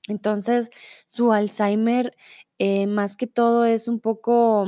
Entonces, 0.07 0.69
su 1.05 1.33
Alzheimer, 1.33 2.15
eh, 2.57 2.87
más 2.87 3.17
que 3.17 3.27
todo, 3.27 3.65
es 3.65 3.87
un 3.87 3.99
poco 3.99 4.65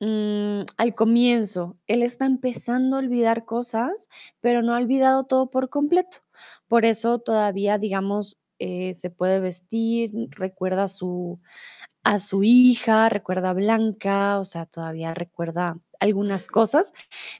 mm, 0.00 0.62
al 0.78 0.94
comienzo. 0.94 1.76
Él 1.86 2.02
está 2.02 2.26
empezando 2.26 2.96
a 2.96 3.00
olvidar 3.00 3.44
cosas, 3.44 4.08
pero 4.40 4.62
no 4.62 4.74
ha 4.74 4.78
olvidado 4.78 5.24
todo 5.24 5.50
por 5.50 5.68
completo. 5.70 6.18
Por 6.68 6.84
eso 6.84 7.18
todavía, 7.18 7.78
digamos, 7.78 8.38
eh, 8.58 8.94
se 8.94 9.10
puede 9.10 9.40
vestir, 9.40 10.12
recuerda 10.30 10.84
a 10.84 10.88
su, 10.88 11.40
a 12.04 12.18
su 12.18 12.42
hija, 12.44 13.08
recuerda 13.08 13.50
a 13.50 13.54
Blanca, 13.54 14.38
o 14.40 14.44
sea, 14.44 14.66
todavía 14.66 15.14
recuerda 15.14 15.78
algunas 16.00 16.48
cosas, 16.48 16.92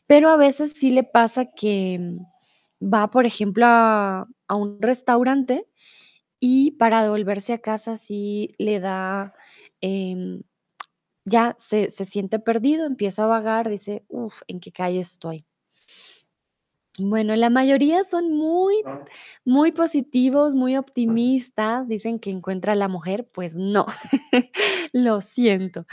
pero 0.06 0.30
a 0.30 0.36
veces 0.36 0.72
sí 0.74 0.90
le 0.90 1.04
pasa 1.04 1.46
que 1.46 1.98
mm, 2.00 2.94
va, 2.94 3.10
por 3.10 3.26
ejemplo, 3.26 3.66
a, 3.66 4.28
a 4.48 4.54
un 4.54 4.80
restaurante 4.82 5.66
y 6.40 6.72
para 6.72 7.02
devolverse 7.02 7.52
a 7.54 7.58
casa 7.60 7.96
sí 7.98 8.54
le 8.58 8.80
da, 8.80 9.34
em, 9.80 10.42
ya 11.30 11.56
se 11.58 11.90
se 11.90 12.04
siente 12.06 12.38
perdido, 12.40 12.86
empieza 12.86 13.24
a 13.24 13.26
vagar, 13.28 13.68
dice: 13.70 14.04
"Uf, 14.08 14.42
¿en 14.48 14.60
qué 14.60 14.72
calle 14.72 15.00
estoy?". 15.00 15.46
Bueno, 16.98 17.34
la 17.36 17.50
mayoría 17.50 18.04
son 18.04 18.32
muy, 18.32 18.74
muy 19.44 19.72
positivos, 19.72 20.54
muy 20.54 20.76
optimistas, 20.76 21.88
dicen 21.88 22.18
que 22.18 22.30
encuentra 22.30 22.72
a 22.72 22.76
la 22.76 22.88
mujer, 22.88 23.28
pues 23.32 23.56
no, 23.56 23.86
lo 24.92 25.20
siento. 25.20 25.86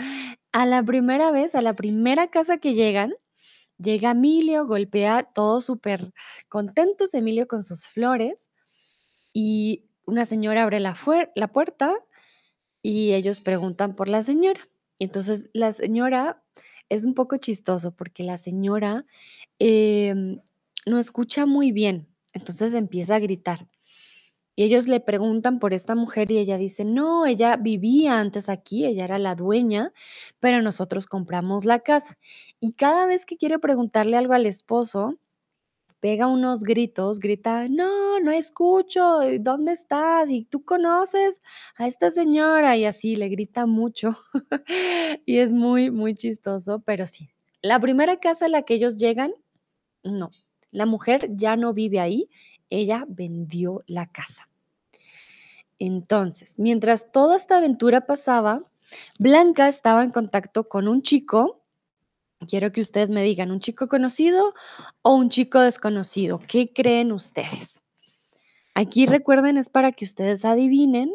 A 0.54 0.66
la 0.66 0.84
primera 0.84 1.32
vez, 1.32 1.56
a 1.56 1.62
la 1.62 1.74
primera 1.76 2.28
casa 2.30 2.58
que 2.58 2.74
llegan, 2.74 3.14
llega 3.80 4.12
Emilio, 4.12 4.68
golpea 4.68 5.24
todos 5.24 5.66
súper 5.66 6.12
contentos, 6.50 7.14
Emilio 7.16 7.48
con 7.48 7.64
sus 7.64 7.88
flores, 7.88 8.52
y 9.34 9.86
una 10.06 10.26
señora 10.26 10.64
abre 10.64 10.80
la 10.82 10.96
la 11.36 11.48
puerta 11.50 11.96
y 12.84 13.14
ellos 13.14 13.42
preguntan 13.42 13.96
por 13.96 14.10
la 14.10 14.24
señora. 14.24 14.62
Entonces 15.00 15.50
la 15.54 15.74
señora 15.74 16.44
es 16.90 17.04
un 17.06 17.14
poco 17.14 17.38
chistoso 17.38 17.92
porque 17.96 18.24
la 18.24 18.38
señora, 18.38 19.06
em, 19.60 20.42
no 20.86 21.00
escucha 21.00 21.46
muy 21.46 21.72
bien, 21.72 22.08
entonces 22.34 22.74
empieza 22.74 23.16
a 23.16 23.20
gritar. 23.20 23.68
Y 24.56 24.64
ellos 24.64 24.88
le 24.88 25.00
preguntan 25.00 25.60
por 25.60 25.74
esta 25.74 25.96
mujer 25.96 26.32
y 26.32 26.40
ella 26.40 26.58
dice: 26.58 26.86
"No, 26.86 27.26
ella 27.28 27.58
vivía 27.58 28.20
antes 28.20 28.50
aquí, 28.50 28.86
ella 28.86 29.06
era 29.06 29.20
la 29.20 29.36
dueña, 29.36 29.94
pero 30.40 30.62
nosotros 30.64 31.06
compramos 31.08 31.66
la 31.66 31.80
casa". 31.80 32.18
Y 32.60 32.74
cada 32.74 33.06
vez 33.08 33.26
que 33.26 33.38
quiere 33.38 33.60
preguntarle 33.60 34.18
algo 34.18 34.34
al 34.34 34.46
esposo, 34.48 35.16
pega 36.00 36.28
unos 36.28 36.64
gritos, 36.64 37.20
grita: 37.20 37.68
"No, 37.70 38.20
no 38.20 38.32
escucho, 38.32 39.22
eh, 39.22 39.40
¿dónde 39.40 39.74
estás? 39.74 40.30
¿Y 40.30 40.46
tú 40.46 40.64
conoces 40.66 41.42
a 41.78 41.88
esta 41.88 42.12
señora?". 42.12 42.78
Y 42.78 42.86
así 42.86 43.16
le 43.16 43.30
grita 43.30 43.66
mucho, 43.66 44.18
y 45.26 45.40
es 45.40 45.54
muy, 45.54 45.92
muy 45.92 46.16
chistoso, 46.16 46.80
pero 46.86 47.06
sí. 47.08 47.30
La 47.62 47.80
primera 47.80 48.18
casa 48.18 48.46
a 48.46 48.50
la 48.50 48.62
que 48.64 48.76
ellos 48.76 48.98
llegan, 48.98 49.34
no, 50.04 50.32
la 50.72 50.86
mujer 50.86 51.30
ya 51.36 51.56
no 51.56 51.74
vive 51.74 52.00
ahí, 52.00 52.30
ella 52.70 53.06
vendió 53.08 53.84
la 53.88 54.08
casa. 54.08 54.50
Entonces, 55.80 56.60
mientras 56.60 57.12
toda 57.12 57.38
esta 57.38 57.58
aventura 57.58 58.06
pasaba, 58.06 58.64
Blanca 59.20 59.68
estaba 59.68 60.04
en 60.04 60.12
contacto 60.12 60.68
con 60.68 60.88
un 60.88 61.02
chico 61.02 61.57
Quiero 62.46 62.72
que 62.72 62.82
ustedes 62.82 63.10
me 63.10 63.24
digan, 63.24 63.52
¿un 63.52 63.60
chico 63.60 63.88
conocido 63.88 64.54
o 65.02 65.16
un 65.16 65.30
chico 65.30 65.60
desconocido? 65.60 66.40
¿Qué 66.48 66.72
creen 66.72 67.12
ustedes? 67.12 67.82
Aquí 68.76 69.08
recuerden, 69.08 69.58
es 69.58 69.70
para 69.70 69.92
que 69.92 70.06
ustedes 70.06 70.46
adivinen. 70.46 71.12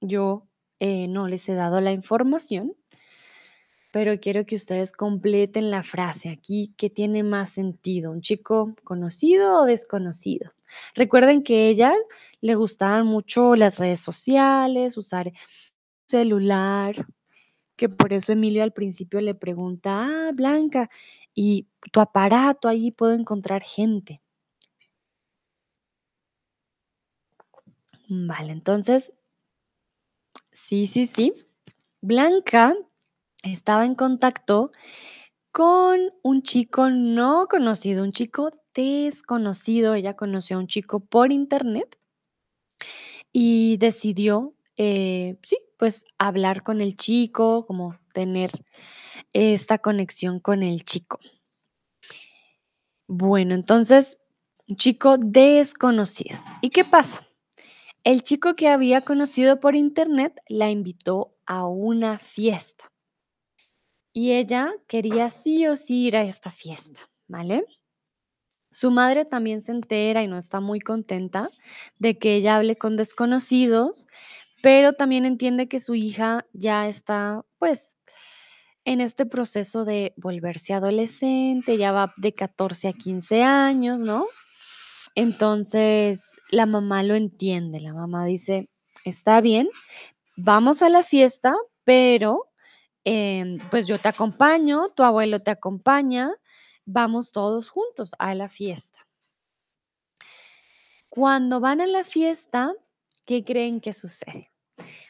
Yo 0.00 0.48
eh, 0.80 1.06
no 1.08 1.28
les 1.28 1.48
he 1.48 1.54
dado 1.54 1.80
la 1.80 1.92
información, 1.92 2.74
pero 3.92 4.18
quiero 4.20 4.46
que 4.46 4.56
ustedes 4.56 4.92
completen 4.92 5.70
la 5.70 5.82
frase 5.82 6.28
aquí, 6.28 6.74
¿qué 6.76 6.90
tiene 6.90 7.22
más 7.22 7.50
sentido? 7.50 8.10
¿Un 8.10 8.20
chico 8.20 8.74
conocido 8.84 9.62
o 9.62 9.64
desconocido? 9.64 10.52
Recuerden 10.94 11.42
que 11.42 11.68
ella 11.68 11.94
le 12.40 12.54
gustaban 12.54 13.06
mucho 13.06 13.56
las 13.56 13.78
redes 13.78 14.00
sociales, 14.00 14.96
usar 14.96 15.32
celular, 16.06 17.06
que 17.78 17.88
por 17.90 18.12
eso 18.14 18.32
Emilio 18.32 18.64
al 18.64 18.74
principio 18.74 19.22
le 19.22 19.34
pregunta: 19.36 19.90
"Ah, 20.28 20.32
Blanca, 20.34 20.90
¿y 21.34 21.68
tu 21.92 22.00
aparato? 22.00 22.68
Allí 22.68 22.90
puedo 22.92 23.14
encontrar 23.14 23.62
gente". 23.64 24.22
Vale, 28.08 28.50
entonces, 28.52 29.12
sí, 30.52 30.86
sí, 30.86 31.06
sí. 31.06 31.32
Blanca 32.02 32.74
estaba 33.44 33.86
en 33.86 33.94
contacto 33.96 34.72
con 35.52 36.00
un 36.22 36.42
chico 36.42 36.90
no 36.90 37.46
conocido, 37.48 38.04
un 38.04 38.12
chico 38.12 38.50
desconocido. 38.74 39.94
Ella 39.94 40.16
conoció 40.16 40.56
a 40.56 40.60
un 40.60 40.68
chico 40.68 41.00
por 41.00 41.32
Internet 41.32 41.98
y 43.32 43.76
decidió, 43.78 44.54
eh, 44.76 45.38
sí, 45.42 45.58
pues 45.78 46.04
hablar 46.18 46.62
con 46.62 46.80
el 46.82 46.96
chico, 46.96 47.66
como 47.66 47.98
tener 48.12 48.50
esta 49.32 49.78
conexión 49.78 50.40
con 50.40 50.62
el 50.62 50.84
chico. 50.84 51.18
Bueno, 53.06 53.54
entonces, 53.54 54.18
chico 54.76 55.16
desconocido. 55.16 56.38
¿Y 56.60 56.70
qué 56.70 56.84
pasa? 56.84 57.26
El 58.04 58.22
chico 58.22 58.54
que 58.54 58.68
había 58.68 59.00
conocido 59.00 59.60
por 59.60 59.76
internet 59.76 60.40
la 60.48 60.68
invitó 60.70 61.36
a 61.46 61.66
una 61.66 62.18
fiesta 62.18 62.92
y 64.12 64.32
ella 64.32 64.72
quería 64.88 65.30
sí 65.30 65.66
o 65.66 65.76
sí 65.76 66.06
ir 66.06 66.16
a 66.16 66.22
esta 66.22 66.50
fiesta, 66.50 67.00
¿vale? 67.28 67.64
Su 68.70 68.90
madre 68.90 69.24
también 69.24 69.62
se 69.62 69.72
entera 69.72 70.22
y 70.22 70.28
no 70.28 70.36
está 70.36 70.60
muy 70.60 70.80
contenta 70.80 71.48
de 71.98 72.18
que 72.18 72.34
ella 72.34 72.56
hable 72.56 72.76
con 72.76 72.96
desconocidos, 72.96 74.06
pero 74.62 74.92
también 74.94 75.24
entiende 75.26 75.68
que 75.68 75.80
su 75.80 75.94
hija 75.94 76.46
ya 76.52 76.88
está, 76.88 77.44
pues, 77.58 77.96
en 78.84 79.00
este 79.02 79.26
proceso 79.26 79.84
de 79.84 80.14
volverse 80.16 80.74
adolescente, 80.74 81.78
ya 81.78 81.92
va 81.92 82.14
de 82.18 82.34
14 82.34 82.88
a 82.88 82.92
15 82.94 83.42
años, 83.44 84.00
¿no? 84.00 84.26
Entonces, 85.16 86.36
la 86.50 86.66
mamá 86.66 87.02
lo 87.04 87.14
entiende, 87.16 87.80
la 87.80 87.94
mamá 87.94 88.26
dice: 88.26 88.68
"Está 89.04 89.40
bien, 89.42 89.68
vamos 90.36 90.82
a 90.82 90.88
la 90.90 91.02
fiesta, 91.04 91.56
pero, 91.84 92.50
em, 93.04 93.58
pues, 93.70 93.86
yo 93.88 93.98
te 94.00 94.08
acompaño, 94.08 94.90
tu 94.90 95.02
abuelo 95.04 95.40
te 95.40 95.50
acompaña, 95.52 96.32
vamos 96.86 97.32
todos 97.32 97.70
juntos 97.70 98.12
a 98.20 98.34
la 98.36 98.48
fiesta". 98.48 99.06
Cuando 101.12 101.58
van 101.58 101.80
a 101.80 101.86
la 101.86 102.04
fiesta, 102.04 102.74
¿qué 103.24 103.42
creen 103.42 103.80
que 103.80 103.92
sucede? 103.94 104.50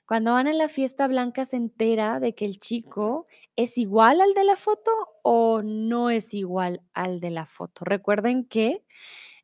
Cuando 0.06 0.32
van 0.32 0.48
a 0.48 0.52
la 0.52 0.68
fiesta, 0.68 1.06
Blanca 1.06 1.44
se 1.44 1.56
entera 1.56 2.20
de 2.20 2.34
que 2.34 2.44
el 2.44 2.58
chico 2.58 3.26
es 3.56 3.78
igual 3.78 4.20
al 4.20 4.34
de 4.34 4.44
la 4.44 4.56
foto 4.56 4.90
o 5.22 5.62
no 5.62 6.10
es 6.10 6.34
igual 6.34 6.82
al 6.94 7.20
de 7.20 7.30
la 7.30 7.46
foto. 7.46 7.84
Recuerden 7.84 8.44
que 8.44 8.84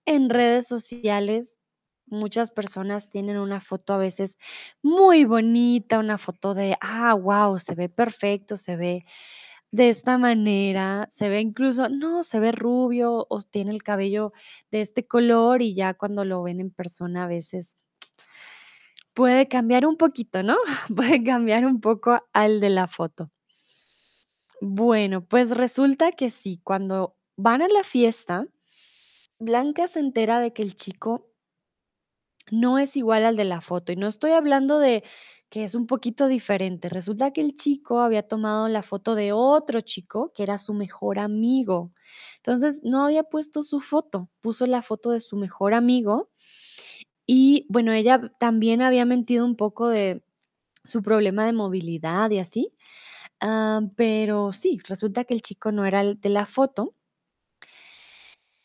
en 0.07 0.31
redes 0.31 0.67
sociales 0.69 1.59
muchas 2.07 2.51
personas 2.51 3.11
tienen 3.11 3.39
una 3.39 3.61
foto 3.61 3.95
a 3.95 3.99
veces 3.99 4.39
muy 4.83 5.25
bonita, 5.25 5.99
una 5.99 6.19
foto 6.19 6.55
de, 6.55 6.77
ah, 6.81 7.15
wow, 7.15 7.59
se 7.59 7.75
ve 7.75 7.89
perfecto, 7.89 8.57
se 8.57 8.77
ve 8.77 9.05
de 9.73 9.89
esta 9.89 10.19
manera, 10.19 11.09
se 11.11 11.29
ve 11.29 11.41
incluso, 11.41 11.89
no, 11.89 12.23
se 12.25 12.41
ve 12.41 12.53
rubio 12.53 13.27
o 13.29 13.43
tiene 13.43 13.73
el 13.73 13.83
cabello 13.83 14.33
de 14.71 14.83
este 14.83 15.07
color 15.07 15.63
y 15.63 15.75
ya 15.75 15.95
cuando 15.95 16.25
lo 16.25 16.43
ven 16.43 16.61
en 16.61 16.71
persona 16.71 17.25
a 17.25 17.29
veces 17.29 17.77
Puede 19.17 19.47
cambiar 19.47 19.87
un 19.87 19.97
poquito, 19.97 20.43
¿no? 20.43 20.57
Puede 20.97 21.23
cambiar 21.23 21.65
un 21.67 21.81
poco 21.81 22.19
al 22.33 22.61
de 22.61 22.71
la 22.71 22.89
foto. 22.89 23.31
Bueno, 24.61 25.25
pues 25.25 25.57
resulta 25.57 26.11
que 26.13 26.31
sí, 26.31 26.61
cuando 26.65 27.17
van 27.37 27.63
a 27.63 27.69
la 27.69 27.83
fiesta, 27.85 28.47
Blanca 29.39 29.89
se 29.89 30.01
entera 30.01 30.41
de 30.41 30.53
que 30.53 30.63
el 30.63 30.75
chico 30.77 31.31
no 32.51 32.79
es 32.79 32.97
igual 32.97 33.25
al 33.25 33.37
de 33.37 33.45
la 33.45 33.61
foto, 33.61 33.93
y 33.93 33.97
no 33.97 34.07
estoy 34.07 34.33
hablando 34.33 34.79
de 34.79 35.03
que 35.49 35.65
es 35.65 35.75
un 35.75 35.87
poquito 35.87 36.27
diferente. 36.27 36.89
Resulta 36.89 37.33
que 37.33 37.41
el 37.41 37.55
chico 37.55 38.01
había 38.01 38.27
tomado 38.27 38.69
la 38.69 38.83
foto 38.83 39.15
de 39.15 39.33
otro 39.33 39.81
chico 39.81 40.33
que 40.35 40.43
era 40.43 40.59
su 40.59 40.75
mejor 40.75 41.19
amigo. 41.19 41.93
Entonces, 42.37 42.81
no 42.83 43.05
había 43.05 43.23
puesto 43.25 43.63
su 43.63 43.81
foto, 43.81 44.31
puso 44.41 44.67
la 44.67 44.83
foto 44.83 45.11
de 45.11 45.21
su 45.21 45.37
mejor 45.37 45.75
amigo. 45.75 46.31
Y 47.27 47.67
bueno, 47.71 47.93
ella 47.93 48.21
también 48.39 48.83
había 48.83 49.05
mentido 49.07 49.45
un 49.47 49.57
poco 49.57 49.89
de 49.89 50.23
su 50.85 51.03
problema 51.03 51.47
de 51.47 51.53
movilidad 51.55 52.31
y 52.31 52.39
así. 52.39 52.69
Ah, 53.41 53.83
pero 53.97 54.53
sí, 54.53 54.79
resulta 54.89 55.25
que 55.25 55.35
el 55.35 55.43
chico 55.43 55.73
no 55.73 55.87
era 55.87 56.03
el 56.03 56.21
de 56.21 56.31
la 56.31 56.47
foto. 56.47 56.95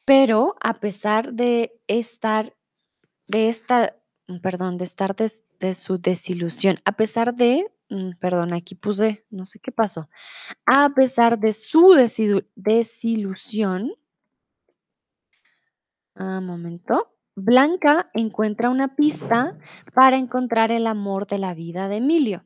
Pero 0.07 0.55
a 0.61 0.79
pesar 0.79 1.33
de 1.33 1.79
estar 1.87 2.55
de 3.27 3.49
esta, 3.49 3.95
mm, 4.27 4.39
perdón, 4.39 4.77
de 4.77 4.85
estar 4.85 5.15
de 5.15 5.75
su 5.75 5.99
desilusión, 5.99 6.79
a 6.85 6.93
pesar 6.93 7.35
de, 7.35 7.71
mm, 7.89 8.11
perdón, 8.19 8.53
aquí 8.53 8.75
puse, 8.75 9.25
no 9.31 9.45
sé 9.45 9.59
qué 9.59 9.71
pasó, 9.71 10.09
a 10.65 10.91
pesar 10.95 11.39
de 11.39 11.53
su 11.53 11.95
desilusión 12.55 13.93
ah, 16.15 16.39
momento, 16.41 17.11
Blanca 17.41 18.09
encuentra 18.13 18.69
una 18.69 18.95
pista 18.95 19.57
para 19.95 20.17
encontrar 20.17 20.71
el 20.71 20.87
amor 20.87 21.25
de 21.27 21.37
la 21.39 21.53
vida 21.53 21.87
de 21.87 21.97
Emilio. 21.97 22.45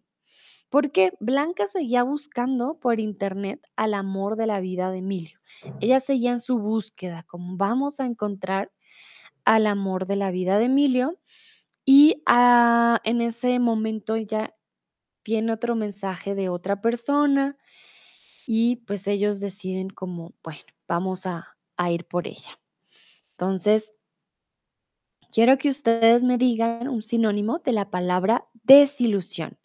Porque 0.70 1.14
Blanca 1.20 1.68
seguía 1.68 2.04
buscando 2.04 2.80
por 2.80 3.00
internet 3.00 3.62
al 3.76 3.94
amor 3.96 4.36
de 4.36 4.48
la 4.48 4.60
vida 4.60 4.92
de 4.92 5.00
Emilio. 5.00 5.40
Ella 5.80 6.00
seguía 6.00 6.32
en 6.32 6.40
su 6.40 6.60
búsqueda, 6.60 7.24
como 7.24 7.58
vamos 7.58 8.00
a 8.00 8.06
encontrar 8.06 8.72
al 9.46 9.68
amor 9.68 10.08
de 10.08 10.18
la 10.18 10.32
vida 10.32 10.58
de 10.60 10.66
Emilio. 10.66 11.20
Y, 11.86 12.24
ah, 12.28 13.00
en 13.06 13.22
ese 13.22 13.60
momento 13.60 14.16
ella 14.16 14.56
tiene 15.24 15.54
otro 15.54 15.76
mensaje 15.76 16.36
de 16.36 16.50
otra 16.50 16.82
persona 16.82 17.58
y, 18.48 18.78
pues, 18.88 19.08
ellos 19.08 19.40
deciden 19.40 19.90
como, 19.90 20.34
bueno, 20.44 20.62
vamos 20.88 21.26
a 21.26 21.48
a 21.78 21.92
ir 21.92 22.06
por 22.08 22.28
ella. 22.28 22.60
Entonces 23.32 23.94
quiero 25.34 25.58
que 25.58 25.70
ustedes 25.70 26.24
me 26.24 26.38
digan 26.38 26.88
un 26.88 27.02
sinónimo 27.02 27.60
de 27.60 27.74
la 27.74 27.90
palabra 27.90 28.48
desilusión. 28.64 29.58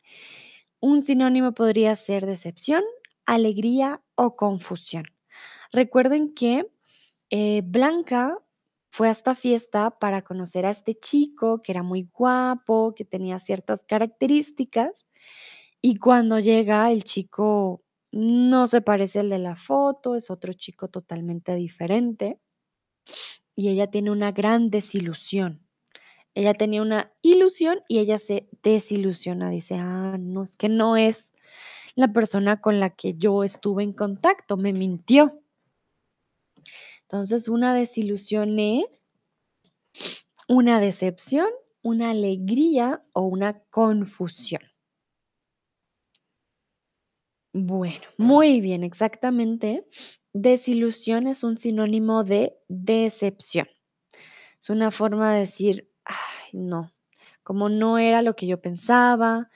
Un 0.80 1.02
sinónimo 1.02 1.52
podría 1.52 1.94
ser 1.94 2.24
decepción, 2.26 2.82
alegría 3.26 4.02
o 4.14 4.34
confusión. 4.34 5.04
Recuerden 5.70 6.34
que, 6.34 6.66
eh, 7.30 7.62
Blanca 7.64 8.38
fue 8.90 9.08
a 9.08 9.12
esta 9.12 9.34
fiesta 9.34 9.90
para 9.98 10.22
conocer 10.22 10.64
a 10.64 10.70
este 10.70 10.94
chico 10.94 11.60
que 11.62 11.72
era 11.72 11.82
muy 11.82 12.08
guapo, 12.14 12.94
que 12.96 13.04
tenía 13.04 13.38
ciertas 13.38 13.84
características, 13.84 15.06
y 15.82 15.96
cuando 15.96 16.38
llega 16.40 16.90
el 16.90 17.04
chico 17.04 17.84
no 18.12 18.66
se 18.66 18.80
parece 18.80 19.20
al 19.20 19.28
de 19.30 19.38
la 19.38 19.56
foto, 19.56 20.16
es 20.16 20.30
otro 20.30 20.54
chico 20.54 20.88
totalmente 20.88 21.54
diferente 21.54 22.40
y 23.58 23.70
ella 23.70 23.88
tiene 23.90 24.12
una 24.12 24.30
gran 24.30 24.70
desilusión. 24.70 25.60
Ella 26.34 26.54
tenía 26.54 26.82
una 26.82 27.12
ilusión 27.22 27.80
y 27.88 27.98
ella 28.00 28.18
se 28.18 28.48
desilusiona, 28.62 29.50
dice: 29.50 29.76
"Ah, 29.78 30.16
no, 30.20 30.44
es 30.44 30.56
que 30.56 30.68
no 30.70 30.96
es 30.96 31.34
la 31.96 32.12
persona 32.12 32.60
con 32.60 32.80
la 32.80 32.90
que 32.90 33.14
yo 33.16 33.44
estuve 33.44 33.84
en 33.84 33.92
contacto, 33.94 34.56
me 34.56 34.72
mintió". 34.72 35.42
Entonces, 37.10 37.48
una 37.48 37.72
desilusión 37.72 38.58
es 38.58 39.00
una 40.50 40.80
decepción, 40.80 41.46
una 41.82 42.08
alegría 42.10 43.04
o 43.12 43.20
una 43.22 43.60
confusión. 43.68 44.62
Bueno, 47.54 48.02
muy 48.18 48.60
bien, 48.60 48.84
exactamente. 48.84 49.86
Desilusión 50.34 51.26
es 51.26 51.42
un 51.44 51.56
sinónimo 51.56 52.22
de 52.22 52.58
decepción. 52.68 53.66
Es 54.60 54.70
una 54.70 54.90
forma 54.92 55.32
de 55.34 55.40
decir: 55.40 55.90
"Ay, 56.04 56.50
no, 56.54 56.92
como 57.44 57.68
no 57.70 57.98
era 57.98 58.22
lo 58.22 58.36
que 58.36 58.46
yo 58.46 58.60
pensaba, 58.62 59.50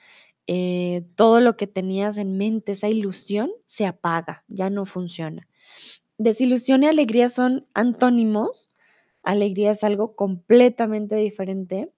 eh, 0.47 1.05
todo 1.15 1.41
lo 1.41 1.57
que 1.57 1.67
tenías 1.67 2.17
en 2.17 2.37
mente, 2.37 2.73
esa 2.73 2.89
ilusión, 2.89 3.51
se 3.67 3.85
apaga, 3.87 4.45
ya 4.49 4.69
no 4.71 4.85
funciona". 4.85 5.47
Desilusión 6.17 6.83
y 6.83 6.87
alegría 6.87 7.29
son 7.29 7.67
antónimos. 7.75 8.69
Alegría 9.23 9.71
es 9.73 9.83
algo 9.85 10.15
completamente 10.15 11.15
diferente, 11.17 11.93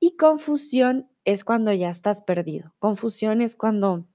y 0.00 0.16
confusión 0.16 1.10
es 1.26 1.44
cuando 1.44 1.72
ya 1.74 1.90
estás 1.90 2.22
perdido. 2.22 2.74
Confusión 2.80 3.42
es 3.42 3.56
cuando 3.56 4.06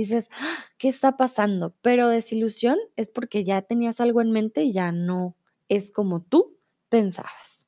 dices: 0.00 0.30
"¡Ah! 0.40 0.58
¿Qué 0.78 0.88
está 0.88 1.16
pasando?". 1.16 1.74
Pero 1.82 2.08
desilusión 2.08 2.78
es 2.96 3.08
porque 3.08 3.44
ya 3.44 3.62
tenías 3.62 4.00
algo 4.00 4.20
en 4.22 4.32
mente 4.32 4.62
y 4.64 4.72
ya 4.72 4.92
no 4.92 5.36
es 5.68 5.90
como 5.90 6.22
tú 6.22 6.58
pensabas. 6.90 7.66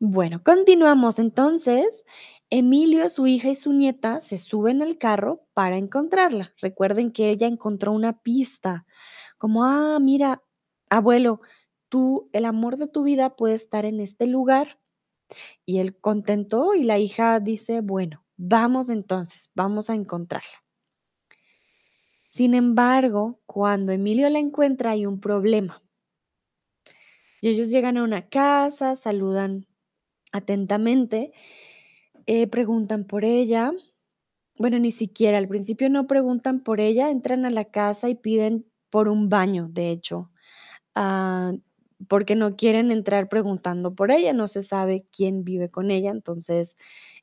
Bueno, 0.00 0.42
continuamos. 0.44 1.18
Entonces, 1.18 2.04
Emilio, 2.50 3.08
su 3.08 3.26
hija 3.26 3.48
y 3.48 3.54
su 3.56 3.72
nieta 3.72 4.20
se 4.20 4.38
suben 4.38 4.82
al 4.82 4.98
carro 4.98 5.46
para 5.54 5.78
encontrarla. 5.78 6.52
Recuerden 6.60 7.12
que 7.12 7.30
ella 7.30 7.46
encontró 7.46 7.92
una 7.92 8.20
pista, 8.22 8.84
como: 9.38 9.64
"Ah, 9.64 9.98
mira, 10.00 10.42
abuelo, 10.90 11.40
tú 11.88 12.28
el 12.32 12.44
amor 12.44 12.76
de 12.76 12.88
tu 12.88 13.04
vida 13.04 13.36
puede 13.36 13.54
estar 13.54 13.86
en 13.86 14.00
este 14.00 14.26
lugar". 14.26 14.78
Y 15.66 15.78
él 15.80 15.96
contento, 16.00 16.74
y 16.74 16.84
la 16.84 16.98
hija 16.98 17.40
dice: 17.40 17.80
"Bueno, 17.82 18.24
vamos 18.36 18.90
entonces, 18.90 19.50
vamos 19.54 19.90
a 19.90 19.94
encontrarla". 19.94 20.62
Sin 22.36 22.52
embargo, 22.52 23.40
cuando 23.46 23.92
Emilio 23.92 24.28
la 24.28 24.38
encuentra, 24.38 24.90
hay 24.90 25.06
un 25.06 25.20
problema. 25.20 25.82
Y 27.42 27.48
ellos 27.48 27.70
llegan 27.70 27.96
a 27.96 28.02
una 28.04 28.28
casa, 28.28 28.96
saludan 28.96 29.66
atentamente, 30.32 31.32
eh, 32.26 32.46
preguntan 32.48 33.04
por 33.06 33.24
ella. 33.24 33.72
Bueno, 34.58 34.78
ni 34.80 34.92
siquiera, 34.92 35.38
al 35.38 35.48
principio 35.48 35.90
no 35.90 36.06
preguntan 36.06 36.62
por 36.62 36.80
ella, 36.80 37.10
entran 37.10 37.46
a 37.46 37.50
la 37.50 37.66
casa 37.66 38.08
y 38.10 38.16
piden 38.16 38.66
por 38.90 39.08
un 39.08 39.28
baño, 39.28 39.68
de 39.70 39.90
hecho, 39.90 40.30
ah, 40.94 41.52
porque 42.08 42.36
no 42.36 42.56
quieren 42.56 42.90
entrar 42.92 43.28
preguntando 43.28 43.94
por 43.94 44.10
ella, 44.12 44.32
no 44.34 44.48
se 44.48 44.62
sabe 44.62 45.06
quién 45.12 45.44
vive 45.44 45.70
con 45.70 45.90
ella. 45.90 46.10
Entonces, 46.12 46.76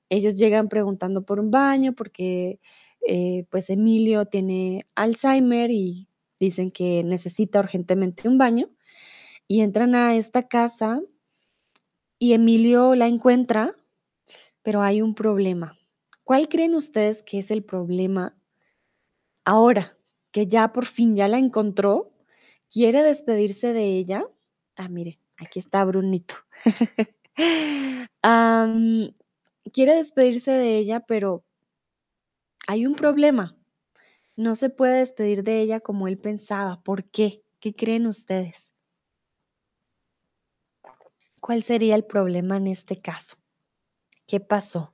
ellos 0.10 0.38
llegan 0.40 0.70
preguntando 0.70 1.26
por 1.26 1.40
un 1.40 1.52
baño 1.52 1.94
porque, 1.96 2.60
eh, 3.08 3.46
pues, 3.50 3.70
Emilio 3.70 4.26
tiene 4.26 4.86
Alzheimer 4.96 5.72
y 5.72 6.10
dicen 6.40 6.72
que 6.72 7.04
necesita 7.04 7.60
urgentemente 7.60 8.28
un 8.28 8.38
baño, 8.38 8.70
y 9.48 9.62
entran 9.62 9.96
a 9.96 10.16
esta 10.16 10.44
casa 10.48 11.02
y 12.20 12.34
Emilio 12.34 12.96
la 12.96 13.08
encuentra, 13.08 13.74
pero 14.62 14.82
hay 14.82 15.02
un 15.02 15.14
problema. 15.14 15.78
¿Cuál 16.24 16.48
creen 16.48 16.74
ustedes 16.76 17.22
que 17.22 17.40
es 17.40 17.52
el 17.52 17.64
problema? 17.64 18.38
Ahora 19.46 19.98
que 20.32 20.48
ya 20.48 20.74
por 20.74 20.86
fin 20.86 21.16
ya 21.16 21.28
la 21.28 21.38
encontró, 21.38 22.12
quiere 22.70 23.04
despedirse 23.04 23.74
de 23.74 23.98
ella. 23.98 24.24
Ah, 24.78 24.88
mire, 24.88 25.20
aquí 25.38 25.60
está 25.60 25.86
Brunito. 25.86 26.36
Quiere 29.72 29.96
despedirse 29.96 30.52
de 30.52 30.78
ella, 30.78 31.00
pero 31.02 31.44
hay 32.68 32.86
un 32.86 32.96
problema. 32.96 33.58
No 34.36 34.56
se 34.56 34.70
puede 34.70 35.00
despedir 35.00 35.44
de 35.44 35.62
ella 35.62 35.80
como 35.80 36.08
él 36.08 36.18
pensaba, 36.18 36.82
¿por 36.82 37.06
qué? 37.06 37.44
¿Qué 37.60 37.76
creen 37.76 38.08
ustedes? 38.08 38.72
¿Cuál 41.40 41.62
sería 41.62 41.96
el 41.96 42.06
problema 42.06 42.58
en 42.58 42.68
este 42.68 42.98
caso? 42.98 43.38
¿Qué 44.26 44.40
pasó? 44.40 44.94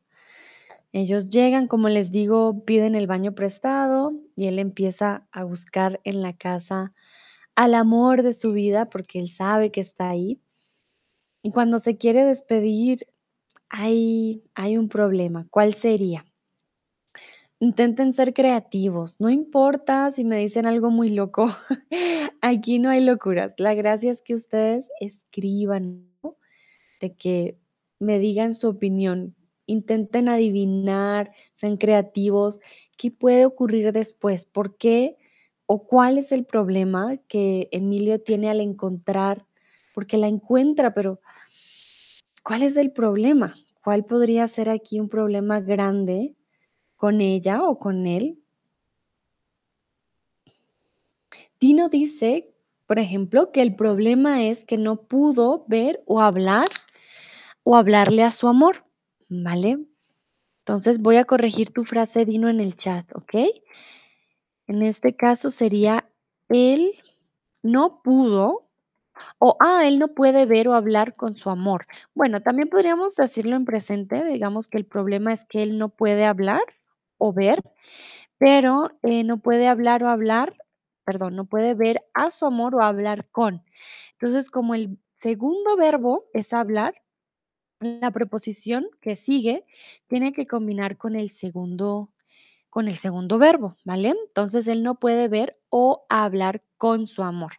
Ellos 0.92 1.30
llegan, 1.30 1.68
como 1.68 1.88
les 1.88 2.12
digo, 2.12 2.66
piden 2.66 2.96
el 2.96 3.06
baño 3.06 3.36
prestado 3.36 4.14
y 4.36 4.48
él 4.48 4.58
empieza 4.58 5.28
a 5.32 5.44
buscar 5.44 6.02
en 6.04 6.24
la 6.24 6.34
casa 6.36 6.94
al 7.56 7.76
amor 7.76 8.24
de 8.24 8.34
su 8.34 8.54
vida, 8.54 8.90
porque 8.90 9.20
él 9.20 9.30
sabe 9.30 9.72
que 9.72 9.82
está 9.82 10.10
ahí. 10.10 10.42
Y 11.44 11.52
cuando 11.52 11.78
se 11.78 11.98
quiere 11.98 12.26
despedir, 12.26 13.08
hay 13.70 14.44
hay 14.56 14.78
un 14.78 14.90
problema, 14.90 15.48
¿cuál 15.52 15.76
sería? 15.76 16.26
Intenten 17.62 18.14
ser 18.14 18.34
creativos, 18.34 19.20
no 19.20 19.30
importa 19.30 20.12
si 20.12 20.24
me 20.24 20.38
dicen 20.38 20.66
algo 20.66 20.92
muy 20.92 21.10
loco, 21.10 21.48
aquí 22.42 22.80
no 22.80 22.90
hay 22.90 23.04
locuras. 23.04 23.54
La 23.58 23.74
gracia 23.74 24.12
es 24.12 24.22
que 24.22 24.34
ustedes 24.34 24.90
escriban. 25.02 26.06
De 27.02 27.16
que 27.16 27.58
me 28.00 28.20
digan 28.20 28.54
su 28.54 28.68
opinión, 28.68 29.36
intenten 29.66 30.28
adivinar, 30.28 31.32
sean 31.54 31.78
creativos, 31.78 32.60
¿qué 32.98 33.10
puede 33.10 33.46
ocurrir 33.46 33.94
después? 33.94 34.46
¿Por 34.46 34.76
qué 34.76 35.18
o 35.66 35.86
cuál 35.86 36.18
es 36.18 36.32
el 36.32 36.46
problema 36.46 37.18
que 37.28 37.70
Emilio 37.72 38.20
tiene 38.22 38.50
al 38.50 38.60
encontrar 38.60 39.46
porque 39.94 40.18
la 40.18 40.28
encuentra, 40.28 40.94
pero 40.94 41.20
¿cuál 42.44 42.64
es 42.64 42.78
el 42.78 42.92
problema? 42.92 43.56
¿Cuál 43.84 44.06
podría 44.06 44.48
ser 44.48 44.70
aquí 44.70 45.00
un 45.00 45.10
problema 45.10 45.60
grande 45.60 46.36
con 47.00 47.22
ella 47.22 47.64
o 47.64 47.80
con 47.80 48.08
él? 48.08 48.38
Dino 51.58 51.88
dice, 51.88 52.54
por 52.86 53.00
ejemplo, 53.00 53.54
que 53.54 53.62
el 53.62 53.74
problema 53.74 54.44
es 54.44 54.66
que 54.66 54.78
no 54.78 55.04
pudo 55.04 55.64
ver 55.70 56.04
o 56.06 56.20
hablar 56.20 56.68
o 57.64 57.78
hablarle 57.78 58.24
a 58.24 58.32
su 58.32 58.50
amor, 58.50 58.84
¿vale? 59.30 59.80
Entonces 60.60 61.00
voy 61.00 61.16
a 61.16 61.24
corregir 61.24 61.70
tu 61.72 61.86
frase, 61.86 62.26
Dino, 62.26 62.50
en 62.50 62.60
el 62.60 62.76
chat, 62.76 63.10
¿ok? 63.16 63.48
En 64.68 64.82
este 64.82 65.16
caso 65.16 65.52
sería, 65.52 66.10
él 66.50 66.92
no 67.64 68.02
pudo 68.04 68.68
o, 69.38 69.56
ah, 69.62 69.88
él 69.88 70.00
no 70.00 70.10
puede 70.10 70.46
ver 70.46 70.68
o 70.68 70.74
hablar 70.74 71.16
con 71.16 71.38
su 71.38 71.50
amor. 71.50 71.88
Bueno, 72.14 72.42
también 72.42 72.68
podríamos 72.68 73.16
decirlo 73.16 73.56
en 73.56 73.64
presente, 73.64 74.26
digamos 74.26 74.68
que 74.68 74.78
el 74.78 74.86
problema 74.86 75.32
es 75.32 75.46
que 75.46 75.64
él 75.64 75.78
no 75.78 75.88
puede 75.88 76.26
hablar 76.26 76.62
o 77.20 77.34
ver, 77.34 77.62
pero 78.40 78.90
eh, 79.04 79.24
no 79.24 79.38
puede 79.38 79.68
hablar 79.68 80.04
o 80.04 80.10
hablar, 80.10 80.58
perdón, 81.06 81.36
no 81.36 81.46
puede 81.46 81.76
ver 81.76 82.04
a 82.16 82.32
su 82.32 82.48
amor 82.48 82.76
o 82.76 82.82
hablar 82.82 83.30
con. 83.30 83.64
Entonces, 84.14 84.50
como 84.50 84.74
el 84.74 84.98
segundo 85.14 85.78
verbo 85.78 86.26
es 86.34 86.54
hablar, 86.54 86.96
la 87.80 88.12
preposición 88.12 88.90
que 89.02 89.16
sigue 89.16 89.66
tiene 90.08 90.34
que 90.34 90.48
combinar 90.48 90.98
con 90.98 91.16
el 91.16 91.32
segundo 91.32 92.12
con 92.70 92.88
el 92.88 92.96
segundo 92.96 93.40
verbo, 93.40 93.76
¿vale? 93.84 94.10
Entonces 94.28 94.68
él 94.68 94.84
no 94.84 95.00
puede 95.00 95.28
ver 95.28 95.60
o 95.70 96.06
hablar 96.08 96.64
con 96.78 97.08
su 97.08 97.24
amor. 97.24 97.54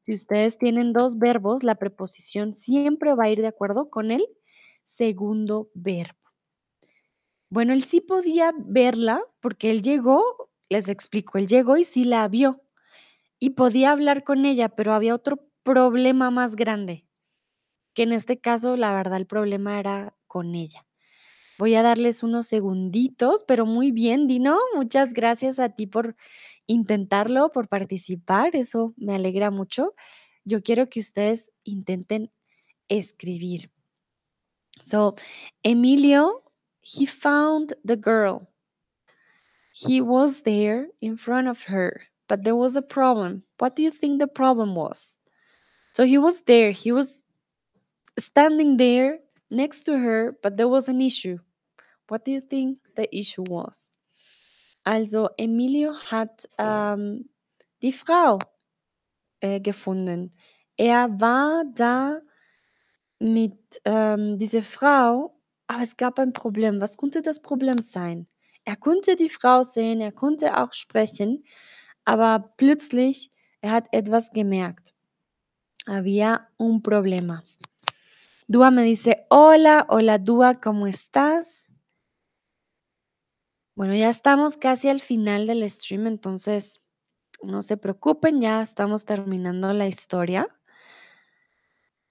Si 0.00 0.12
ustedes 0.14 0.58
tienen 0.58 0.92
dos 0.92 1.18
verbos, 1.18 1.62
la 1.62 1.76
preposición 1.76 2.54
siempre 2.54 3.14
va 3.14 3.24
a 3.24 3.30
ir 3.30 3.40
de 3.40 3.46
acuerdo 3.46 3.90
con 3.90 4.10
el 4.10 4.26
segundo 4.82 5.70
verbo. 5.74 6.23
Bueno, 7.50 7.72
él 7.72 7.84
sí 7.84 8.00
podía 8.00 8.52
verla 8.56 9.22
porque 9.40 9.70
él 9.70 9.82
llegó, 9.82 10.50
les 10.68 10.88
explico, 10.88 11.38
él 11.38 11.46
llegó 11.46 11.76
y 11.76 11.84
sí 11.84 12.04
la 12.04 12.26
vio 12.28 12.56
y 13.38 13.50
podía 13.50 13.92
hablar 13.92 14.24
con 14.24 14.46
ella, 14.46 14.70
pero 14.70 14.94
había 14.94 15.14
otro 15.14 15.46
problema 15.62 16.30
más 16.30 16.56
grande, 16.56 17.06
que 17.94 18.04
en 18.04 18.12
este 18.12 18.40
caso, 18.40 18.76
la 18.76 18.92
verdad, 18.94 19.18
el 19.18 19.26
problema 19.26 19.78
era 19.78 20.16
con 20.26 20.54
ella. 20.54 20.86
Voy 21.58 21.74
a 21.76 21.82
darles 21.82 22.22
unos 22.22 22.46
segunditos, 22.48 23.44
pero 23.46 23.64
muy 23.64 23.92
bien, 23.92 24.26
Dino. 24.26 24.58
Muchas 24.74 25.12
gracias 25.12 25.58
a 25.58 25.68
ti 25.68 25.86
por 25.86 26.16
intentarlo, 26.66 27.50
por 27.52 27.68
participar. 27.68 28.56
Eso 28.56 28.92
me 28.96 29.14
alegra 29.14 29.50
mucho. 29.50 29.90
Yo 30.44 30.62
quiero 30.62 30.88
que 30.88 31.00
ustedes 31.00 31.52
intenten 31.62 32.32
escribir. 32.88 33.70
So, 34.80 35.14
Emilio, 35.62 36.43
he 36.84 37.06
found 37.06 37.72
the 37.84 37.96
girl. 37.96 38.46
He 39.72 40.00
was 40.00 40.42
there 40.42 40.86
in 41.00 41.16
front 41.16 41.48
of 41.48 41.62
her, 41.64 42.02
but 42.28 42.44
there 42.44 42.54
was 42.54 42.76
a 42.76 42.82
problem. 42.82 43.42
What 43.58 43.74
do 43.74 43.82
you 43.82 43.90
think 43.90 44.20
the 44.20 44.28
problem 44.28 44.74
was? 44.74 45.16
So 45.94 46.04
he 46.04 46.18
was 46.18 46.42
there, 46.42 46.70
he 46.70 46.92
was 46.92 47.22
standing 48.18 48.76
there 48.76 49.18
next 49.50 49.84
to 49.84 49.98
her, 49.98 50.36
but 50.42 50.56
there 50.56 50.68
was 50.68 50.88
an 50.88 51.00
issue. 51.00 51.38
What 52.08 52.24
do 52.24 52.32
you 52.32 52.40
think 52.40 52.78
the 52.96 53.08
issue 53.16 53.44
was? 53.48 53.92
Also, 54.84 55.30
Emilio 55.38 55.94
hat 55.94 56.46
ähm, 56.58 57.30
die 57.80 57.92
Frau 57.92 58.38
äh, 59.40 59.58
gefunden. 59.60 60.32
Er 60.76 61.08
war 61.18 61.64
da 61.74 62.20
mit 63.18 63.80
ähm, 63.86 64.38
dieser 64.38 64.62
Frau, 64.62 65.33
aber 65.74 65.82
es 65.82 65.96
gab 65.96 66.20
ein 66.20 66.32
Problem. 66.32 66.80
Was 66.80 66.96
konnte 66.96 67.20
das 67.20 67.40
Problem 67.40 67.78
sein? 67.78 68.28
Er 68.64 68.76
konnte 68.76 69.16
die 69.16 69.28
Frau 69.28 69.64
sehen, 69.64 70.00
er 70.00 70.12
konnte 70.12 70.56
auch 70.56 70.72
sprechen, 70.72 71.44
aber 72.04 72.54
plötzlich, 72.56 73.32
er 73.60 73.72
hat 73.72 73.88
etwas 73.92 74.30
gemerkt. 74.30 74.94
Había 75.86 76.48
un 76.58 76.80
problema. 76.80 77.42
Dua 78.46 78.70
me 78.70 78.84
dice, 78.84 79.26
hola, 79.30 79.86
hola 79.88 80.18
Dua, 80.18 80.54
¿cómo 80.54 80.86
estás? 80.86 81.66
Bueno, 83.74 83.94
ya 83.94 84.10
estamos 84.10 84.56
casi 84.56 84.88
al 84.88 85.00
final 85.00 85.46
del 85.48 85.68
stream, 85.68 86.06
entonces 86.06 86.80
no 87.42 87.62
se 87.62 87.76
preocupen, 87.76 88.40
ya 88.40 88.62
estamos 88.62 89.04
terminando 89.04 89.72
la 89.72 89.88
historia. 89.88 90.46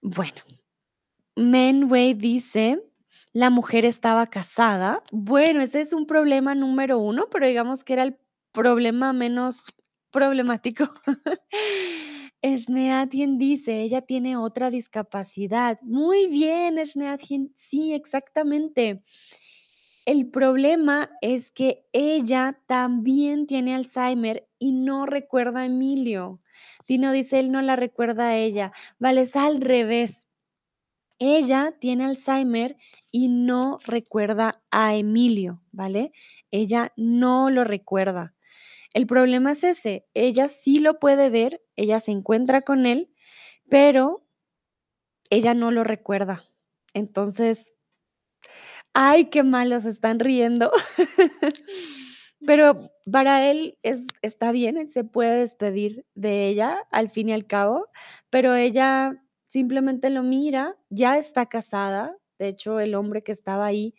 Bueno, 0.01 0.41
Menway 1.37 2.13
dice, 2.13 2.92
la 3.33 3.49
mujer 3.49 3.83
estaba 3.85 4.27
casada. 4.27 5.03
Bueno, 5.11 5.61
ese 5.61 5.81
es 5.81 5.91
un 5.93 6.05
problema 6.05 6.55
número 6.55 6.99
uno, 6.99 7.27
pero 7.31 7.47
digamos 7.47 7.83
que 7.83 7.93
era 7.93 8.03
el 8.03 8.17
problema 8.51 9.11
menos 9.11 9.65
problemático. 10.11 10.93
Esneatien 12.43 13.37
dice, 13.37 13.81
ella 13.81 14.01
tiene 14.01 14.37
otra 14.37 14.69
discapacidad. 14.69 15.79
Muy 15.81 16.27
bien, 16.27 16.77
Esneatien, 16.77 17.53
sí, 17.55 17.93
exactamente. 17.93 19.01
El 20.05 20.29
problema 20.29 21.09
es 21.21 21.51
que 21.51 21.85
ella 21.93 22.59
también 22.67 23.47
tiene 23.47 23.73
Alzheimer 23.73 24.47
y 24.59 24.73
no 24.73 25.05
recuerda 25.05 25.61
a 25.61 25.65
Emilio. 25.65 26.41
Dino 26.87 27.13
dice, 27.13 27.39
él 27.39 27.51
no 27.51 27.61
la 27.61 27.77
recuerda 27.77 28.27
a 28.27 28.35
ella. 28.35 28.73
Vale, 28.99 29.21
es 29.21 29.35
al 29.37 29.61
revés. 29.61 30.27
Ella 31.25 31.73
tiene 31.79 32.03
Alzheimer 32.03 32.75
y 33.09 33.29
no 33.29 33.79
recuerda 33.85 34.61
a 34.71 34.93
Emilio, 34.93 35.63
¿vale? 35.71 36.11
Ella 36.51 36.91
no 36.97 37.49
lo 37.49 37.63
recuerda. 37.63 38.35
El 38.93 39.07
problema 39.07 39.53
es 39.53 39.63
ese, 39.63 40.05
ella 40.13 40.49
sí 40.49 40.79
lo 40.79 40.99
puede 40.99 41.29
ver, 41.29 41.63
ella 41.77 42.01
se 42.01 42.11
encuentra 42.11 42.63
con 42.63 42.85
él, 42.85 43.09
pero 43.69 44.27
ella 45.29 45.53
no 45.53 45.71
lo 45.71 45.85
recuerda. 45.85 46.43
Entonces, 46.93 47.71
ay, 48.93 49.29
qué 49.29 49.43
malos 49.43 49.85
están 49.85 50.19
riendo. 50.19 50.71
Pero 52.45 52.91
para 53.09 53.49
él 53.49 53.77
es, 53.83 54.07
está 54.21 54.51
bien, 54.51 54.75
él 54.75 54.91
se 54.91 55.05
puede 55.05 55.39
despedir 55.39 56.05
de 56.13 56.49
ella 56.49 56.77
al 56.91 57.09
fin 57.09 57.29
y 57.29 57.33
al 57.33 57.47
cabo, 57.47 57.87
pero 58.29 58.53
ella 58.53 59.23
simplemente 59.53 60.09
lo 60.09 60.23
mira, 60.23 60.75
ya 60.89 61.19
está 61.19 61.45
casada, 61.45 62.17
de 62.39 62.47
hecho 62.47 62.79
el 62.79 62.95
hombre 62.95 63.21
que 63.21 63.31
estaba 63.31 63.67
ahí 63.67 63.93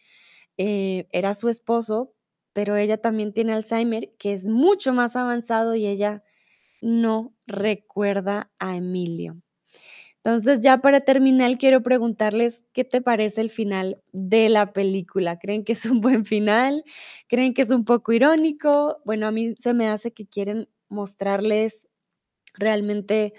eh, 0.59 1.07
era 1.13 1.33
su 1.33 1.49
esposo, 1.49 2.13
pero 2.53 2.75
ella 2.75 2.97
también 2.97 3.33
tiene 3.33 3.53
Alzheimer, 3.53 4.13
que 4.19 4.35
es 4.35 4.47
mucho 4.47 4.93
más 4.93 5.15
avanzado 5.15 5.77
y 5.77 5.87
ella 5.87 6.25
no 6.83 7.37
recuerda 7.47 8.51
a 8.59 8.77
Emilio. 8.77 9.41
Entonces, 10.25 10.59
ya 10.59 10.79
para 10.79 11.03
terminar, 11.03 11.57
quiero 11.57 11.85
preguntarles 11.85 12.65
qué 12.73 12.83
te 12.83 13.01
parece 13.01 13.41
el 13.41 13.51
final 13.51 14.03
de 14.13 14.49
la 14.49 14.73
película. 14.73 15.39
¿Creen 15.39 15.65
que 15.65 15.75
es 15.75 15.87
un 15.87 16.01
buen 16.01 16.25
final? 16.25 16.83
¿Creen 17.29 17.55
que 17.55 17.63
es 17.63 17.71
un 17.71 17.85
poco 17.85 18.13
irónico? 18.13 19.01
Bueno, 19.05 19.29
a 19.29 19.31
mí 19.31 19.55
se 19.57 19.73
me 19.73 19.89
hace 19.89 20.13
que 20.13 20.27
quieren 20.27 20.69
mostrarles 20.89 21.89
realmente 22.55 23.35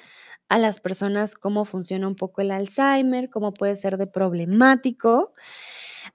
a 0.49 0.57
las 0.57 0.79
personas 0.79 1.35
cómo 1.35 1.65
funciona 1.65 2.07
un 2.07 2.15
poco 2.15 2.41
el 2.41 2.51
Alzheimer, 2.51 3.29
cómo 3.29 3.53
puede 3.53 3.75
ser 3.75 3.97
de 3.97 4.07
problemático. 4.07 5.33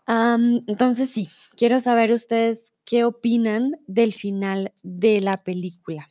entonces, 0.06 1.10
sí, 1.10 1.28
quiero 1.56 1.80
saber 1.80 2.12
ustedes 2.12 2.74
qué 2.84 3.04
opinan 3.04 3.76
del 3.86 4.12
final 4.12 4.72
de 4.82 5.20
la 5.20 5.42
película. 5.42 6.08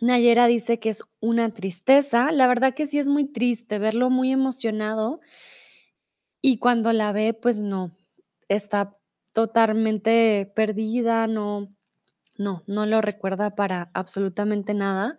Nayera 0.00 0.46
dice 0.46 0.80
que 0.80 0.88
es 0.88 1.02
una 1.20 1.52
tristeza. 1.52 2.32
La 2.32 2.46
verdad 2.46 2.74
que 2.74 2.86
sí 2.86 2.98
es 2.98 3.08
muy 3.08 3.26
triste 3.26 3.78
verlo 3.78 4.08
muy 4.08 4.32
emocionado 4.32 5.20
y 6.42 6.58
cuando 6.58 6.92
la 6.92 7.12
ve, 7.12 7.34
pues 7.34 7.60
no, 7.60 7.94
está 8.48 8.96
totalmente 9.32 10.50
perdida, 10.56 11.26
no, 11.26 11.74
no, 12.40 12.64
no 12.66 12.86
lo 12.86 13.02
recuerda 13.02 13.54
para 13.54 13.90
absolutamente 13.92 14.72
nada. 14.72 15.18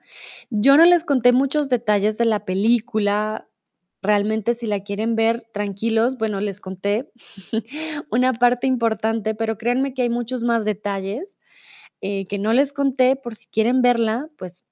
Yo 0.50 0.76
no 0.76 0.86
les 0.86 1.04
conté 1.04 1.34
muchos 1.34 1.70
detalles 1.70 2.18
de 2.18 2.26
la 2.26 2.46
película. 2.46 3.48
Realmente 4.02 4.56
si 4.56 4.66
la 4.66 4.80
quieren 4.80 5.16
ver 5.16 5.48
tranquilos, 5.54 6.18
bueno, 6.18 6.42
les 6.42 6.60
conté 6.60 7.12
una 8.12 8.34
parte 8.34 8.66
importante, 8.66 9.36
pero 9.36 9.60
créanme 9.60 9.94
que 9.94 10.02
hay 10.02 10.10
muchos 10.10 10.42
más 10.42 10.66
detalles 10.66 11.38
eh, 12.02 12.26
que 12.26 12.40
no 12.40 12.54
les 12.54 12.74
conté 12.74 13.16
por 13.16 13.36
si 13.36 13.46
quieren 13.46 13.84
verla, 13.84 14.28
pues 14.40 14.66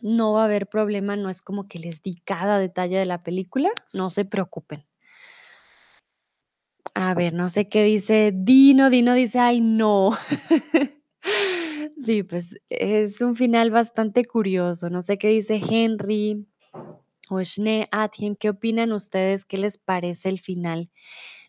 no 0.00 0.32
va 0.32 0.42
a 0.42 0.44
haber 0.46 0.68
problema, 0.68 1.14
no 1.16 1.28
es 1.28 1.42
como 1.42 1.68
que 1.68 1.78
les 1.78 2.02
di 2.02 2.14
cada 2.24 2.58
detalle 2.58 2.96
de 2.96 3.04
la 3.04 3.22
película, 3.22 3.68
no 3.92 4.08
se 4.08 4.24
preocupen. 4.24 4.86
A 6.94 7.12
ver, 7.12 7.34
no 7.34 7.50
sé 7.50 7.68
qué 7.68 7.84
dice 7.84 8.32
Dino. 8.34 8.88
Dino 8.88 9.12
dice, 9.12 9.38
ay, 9.38 9.60
no. 9.60 10.12
Sí, 11.98 12.22
pues 12.22 12.58
es 12.68 13.20
un 13.22 13.36
final 13.36 13.70
bastante 13.70 14.24
curioso. 14.24 14.90
No 14.90 15.00
sé 15.00 15.16
qué 15.18 15.28
dice 15.28 15.60
Henry 15.68 16.46
o 17.30 17.42
Schnee 17.44 17.88
Atien. 17.92 18.36
¿Qué 18.36 18.50
opinan 18.50 18.92
ustedes? 18.92 19.44
¿Qué 19.44 19.58
les 19.58 19.78
parece 19.78 20.28
el 20.30 20.40
final 20.40 20.90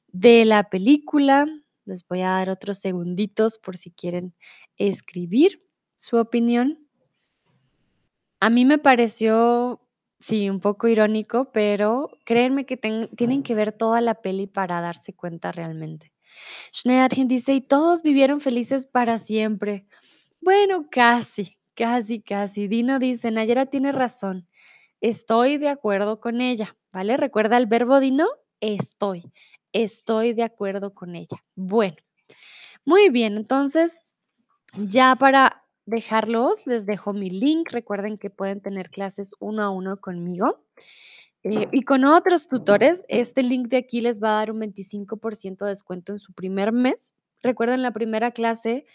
de 0.09 0.45
la 0.45 0.69
película? 0.69 1.47
Les 1.85 2.07
voy 2.07 2.21
a 2.21 2.29
dar 2.31 2.49
otros 2.49 2.79
segunditos 2.79 3.57
por 3.59 3.77
si 3.77 3.91
quieren 3.91 4.35
escribir 4.77 5.63
su 5.97 6.17
opinión. 6.17 6.87
A 8.41 8.49
mí 8.51 8.65
me 8.65 8.77
pareció, 8.77 9.81
sí, 10.19 10.49
un 10.49 10.59
poco 10.59 10.87
irónico, 10.87 11.51
pero 11.51 12.09
créanme 12.23 12.65
que 12.65 12.77
tienen 12.77 13.41
que 13.43 13.55
ver 13.55 13.71
toda 13.71 13.99
la 14.01 14.21
peli 14.21 14.45
para 14.47 14.79
darse 14.79 15.13
cuenta 15.13 15.51
realmente. 15.51 16.11
Schneeadchen 16.73 17.27
dice: 17.27 17.53
"Y 17.55 17.61
todos 17.61 18.03
vivieron 18.03 18.41
felices 18.41 18.85
para 18.87 19.19
siempre". 19.19 19.87
Bueno, 20.41 20.87
casi, 20.91 21.57
casi, 21.73 22.21
casi. 22.21 22.67
Dino 22.67 22.99
dice: 22.99 23.31
"Nayara 23.31 23.65
tiene 23.65 23.91
razón, 23.91 24.47
estoy 25.01 25.57
de 25.57 25.69
acuerdo 25.69 26.19
con 26.19 26.41
ella", 26.41 26.75
¿vale? 26.93 27.17
¿Recuerda 27.17 27.57
el 27.57 27.65
verbo 27.67 27.99
Dino? 27.99 28.27
Estoy, 28.61 29.31
estoy 29.73 30.33
de 30.33 30.43
acuerdo 30.43 30.93
con 30.93 31.15
ella. 31.15 31.37
Bueno, 31.55 31.97
muy 32.85 33.09
bien, 33.09 33.37
entonces, 33.37 34.01
ya 34.75 35.15
para 35.17 35.65
dejarlos, 35.85 36.67
les 36.67 36.85
dejo 36.87 37.13
mi 37.13 37.29
link. 37.31 37.71
Recuerden 37.71 38.17
que 38.17 38.29
pueden 38.31 38.61
tener 38.61 38.89
clases 38.91 39.35
uno 39.39 39.63
a 39.63 39.71
uno 39.71 39.97
conmigo, 40.01 40.63
eh, 41.43 41.67
y 41.73 41.83
con 41.83 42.05
otros 42.05 42.47
tutores. 42.47 43.05
Este 43.09 43.43
link 43.43 43.69
de 43.69 43.77
aquí 43.77 44.01
les 44.01 44.21
va 44.23 44.31
a 44.31 44.39
dar 44.39 44.51
un 44.51 44.59
25% 44.59 45.65
de 45.65 45.71
descuento 45.71 46.13
en 46.13 46.19
su 46.19 46.33
primer 46.33 46.71
mes. 46.73 47.15
Recuerden, 47.43 47.81
la 47.83 47.91
primera 47.93 48.31
clase, 48.31 48.85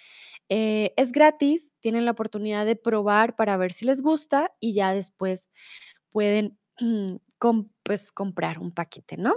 eh, 0.48 0.92
es 0.96 1.12
gratis, 1.12 1.74
tienen 1.80 2.04
la 2.04 2.12
oportunidad 2.12 2.66
de 2.66 2.76
probar 2.76 3.36
para 3.36 3.56
ver 3.56 3.72
si 3.72 3.86
les 3.86 4.02
gusta 4.02 4.52
y 4.60 4.74
ya 4.74 4.92
después 4.94 5.50
pueden, 6.10 6.58
com 7.38 7.68
pues, 7.82 8.12
comprar 8.12 8.58
un 8.58 8.72
paquete, 8.72 9.16
¿no? 9.16 9.34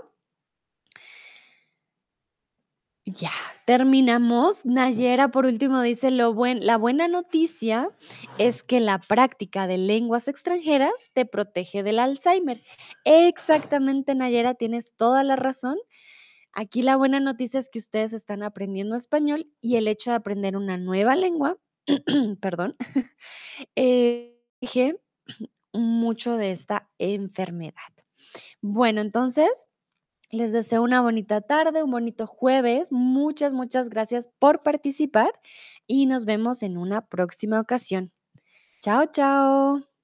Ya, 3.08 3.30
terminamos. 3.68 4.66
Nayera, 4.66 5.30
por 5.30 5.46
último, 5.46 5.82
dice: 5.82 6.10
"Lo 6.10 6.34
buen 6.34 6.66
la 6.66 6.78
buena 6.78 7.08
noticia 7.08 7.92
es 8.40 8.64
que 8.64 8.80
la 8.80 8.98
práctica 8.98 9.68
de 9.68 9.78
lenguas 9.78 10.28
extranjeras 10.28 11.12
te 11.14 11.26
protege 11.26 11.84
del 11.84 12.00
Alzheimer". 12.00 12.64
Exactamente, 13.04 14.16
Nayera, 14.16 14.56
tienes 14.56 14.96
toda 14.96 15.24
la 15.24 15.36
razón. 15.36 15.78
Aquí 16.56 16.82
la 16.82 16.96
buena 16.96 17.20
noticia 17.20 17.60
es 17.60 17.70
que 17.70 17.80
ustedes 17.80 18.14
están 18.14 18.42
aprendiendo 18.42 18.96
español 18.96 19.52
y 19.62 19.76
el 19.76 19.90
hecho 19.90 20.12
de 20.12 20.16
aprender 20.16 20.56
una 20.56 20.78
nueva 20.78 21.16
lengua, 21.16 21.58
perdón, 22.42 22.78
eh, 23.76 24.40
mucho 25.74 26.38
de 26.38 26.52
esta 26.52 26.90
enfermedad. 26.98 27.74
Bueno, 28.62 29.02
entonces, 29.02 29.68
les 30.32 30.54
deseo 30.54 30.82
una 30.82 31.02
bonita 31.02 31.42
tarde, 31.42 31.84
un 31.84 31.92
bonito 31.92 32.26
jueves. 32.26 32.92
Muchas, 32.92 33.54
muchas 33.54 33.90
gracias 33.90 34.30
por 34.40 34.64
participar 34.64 35.32
y 35.88 36.06
nos 36.06 36.26
vemos 36.26 36.64
en 36.64 36.78
una 36.78 37.06
próxima 37.08 37.60
ocasión. 37.60 38.12
Chao, 38.82 39.06
chao. 39.12 39.95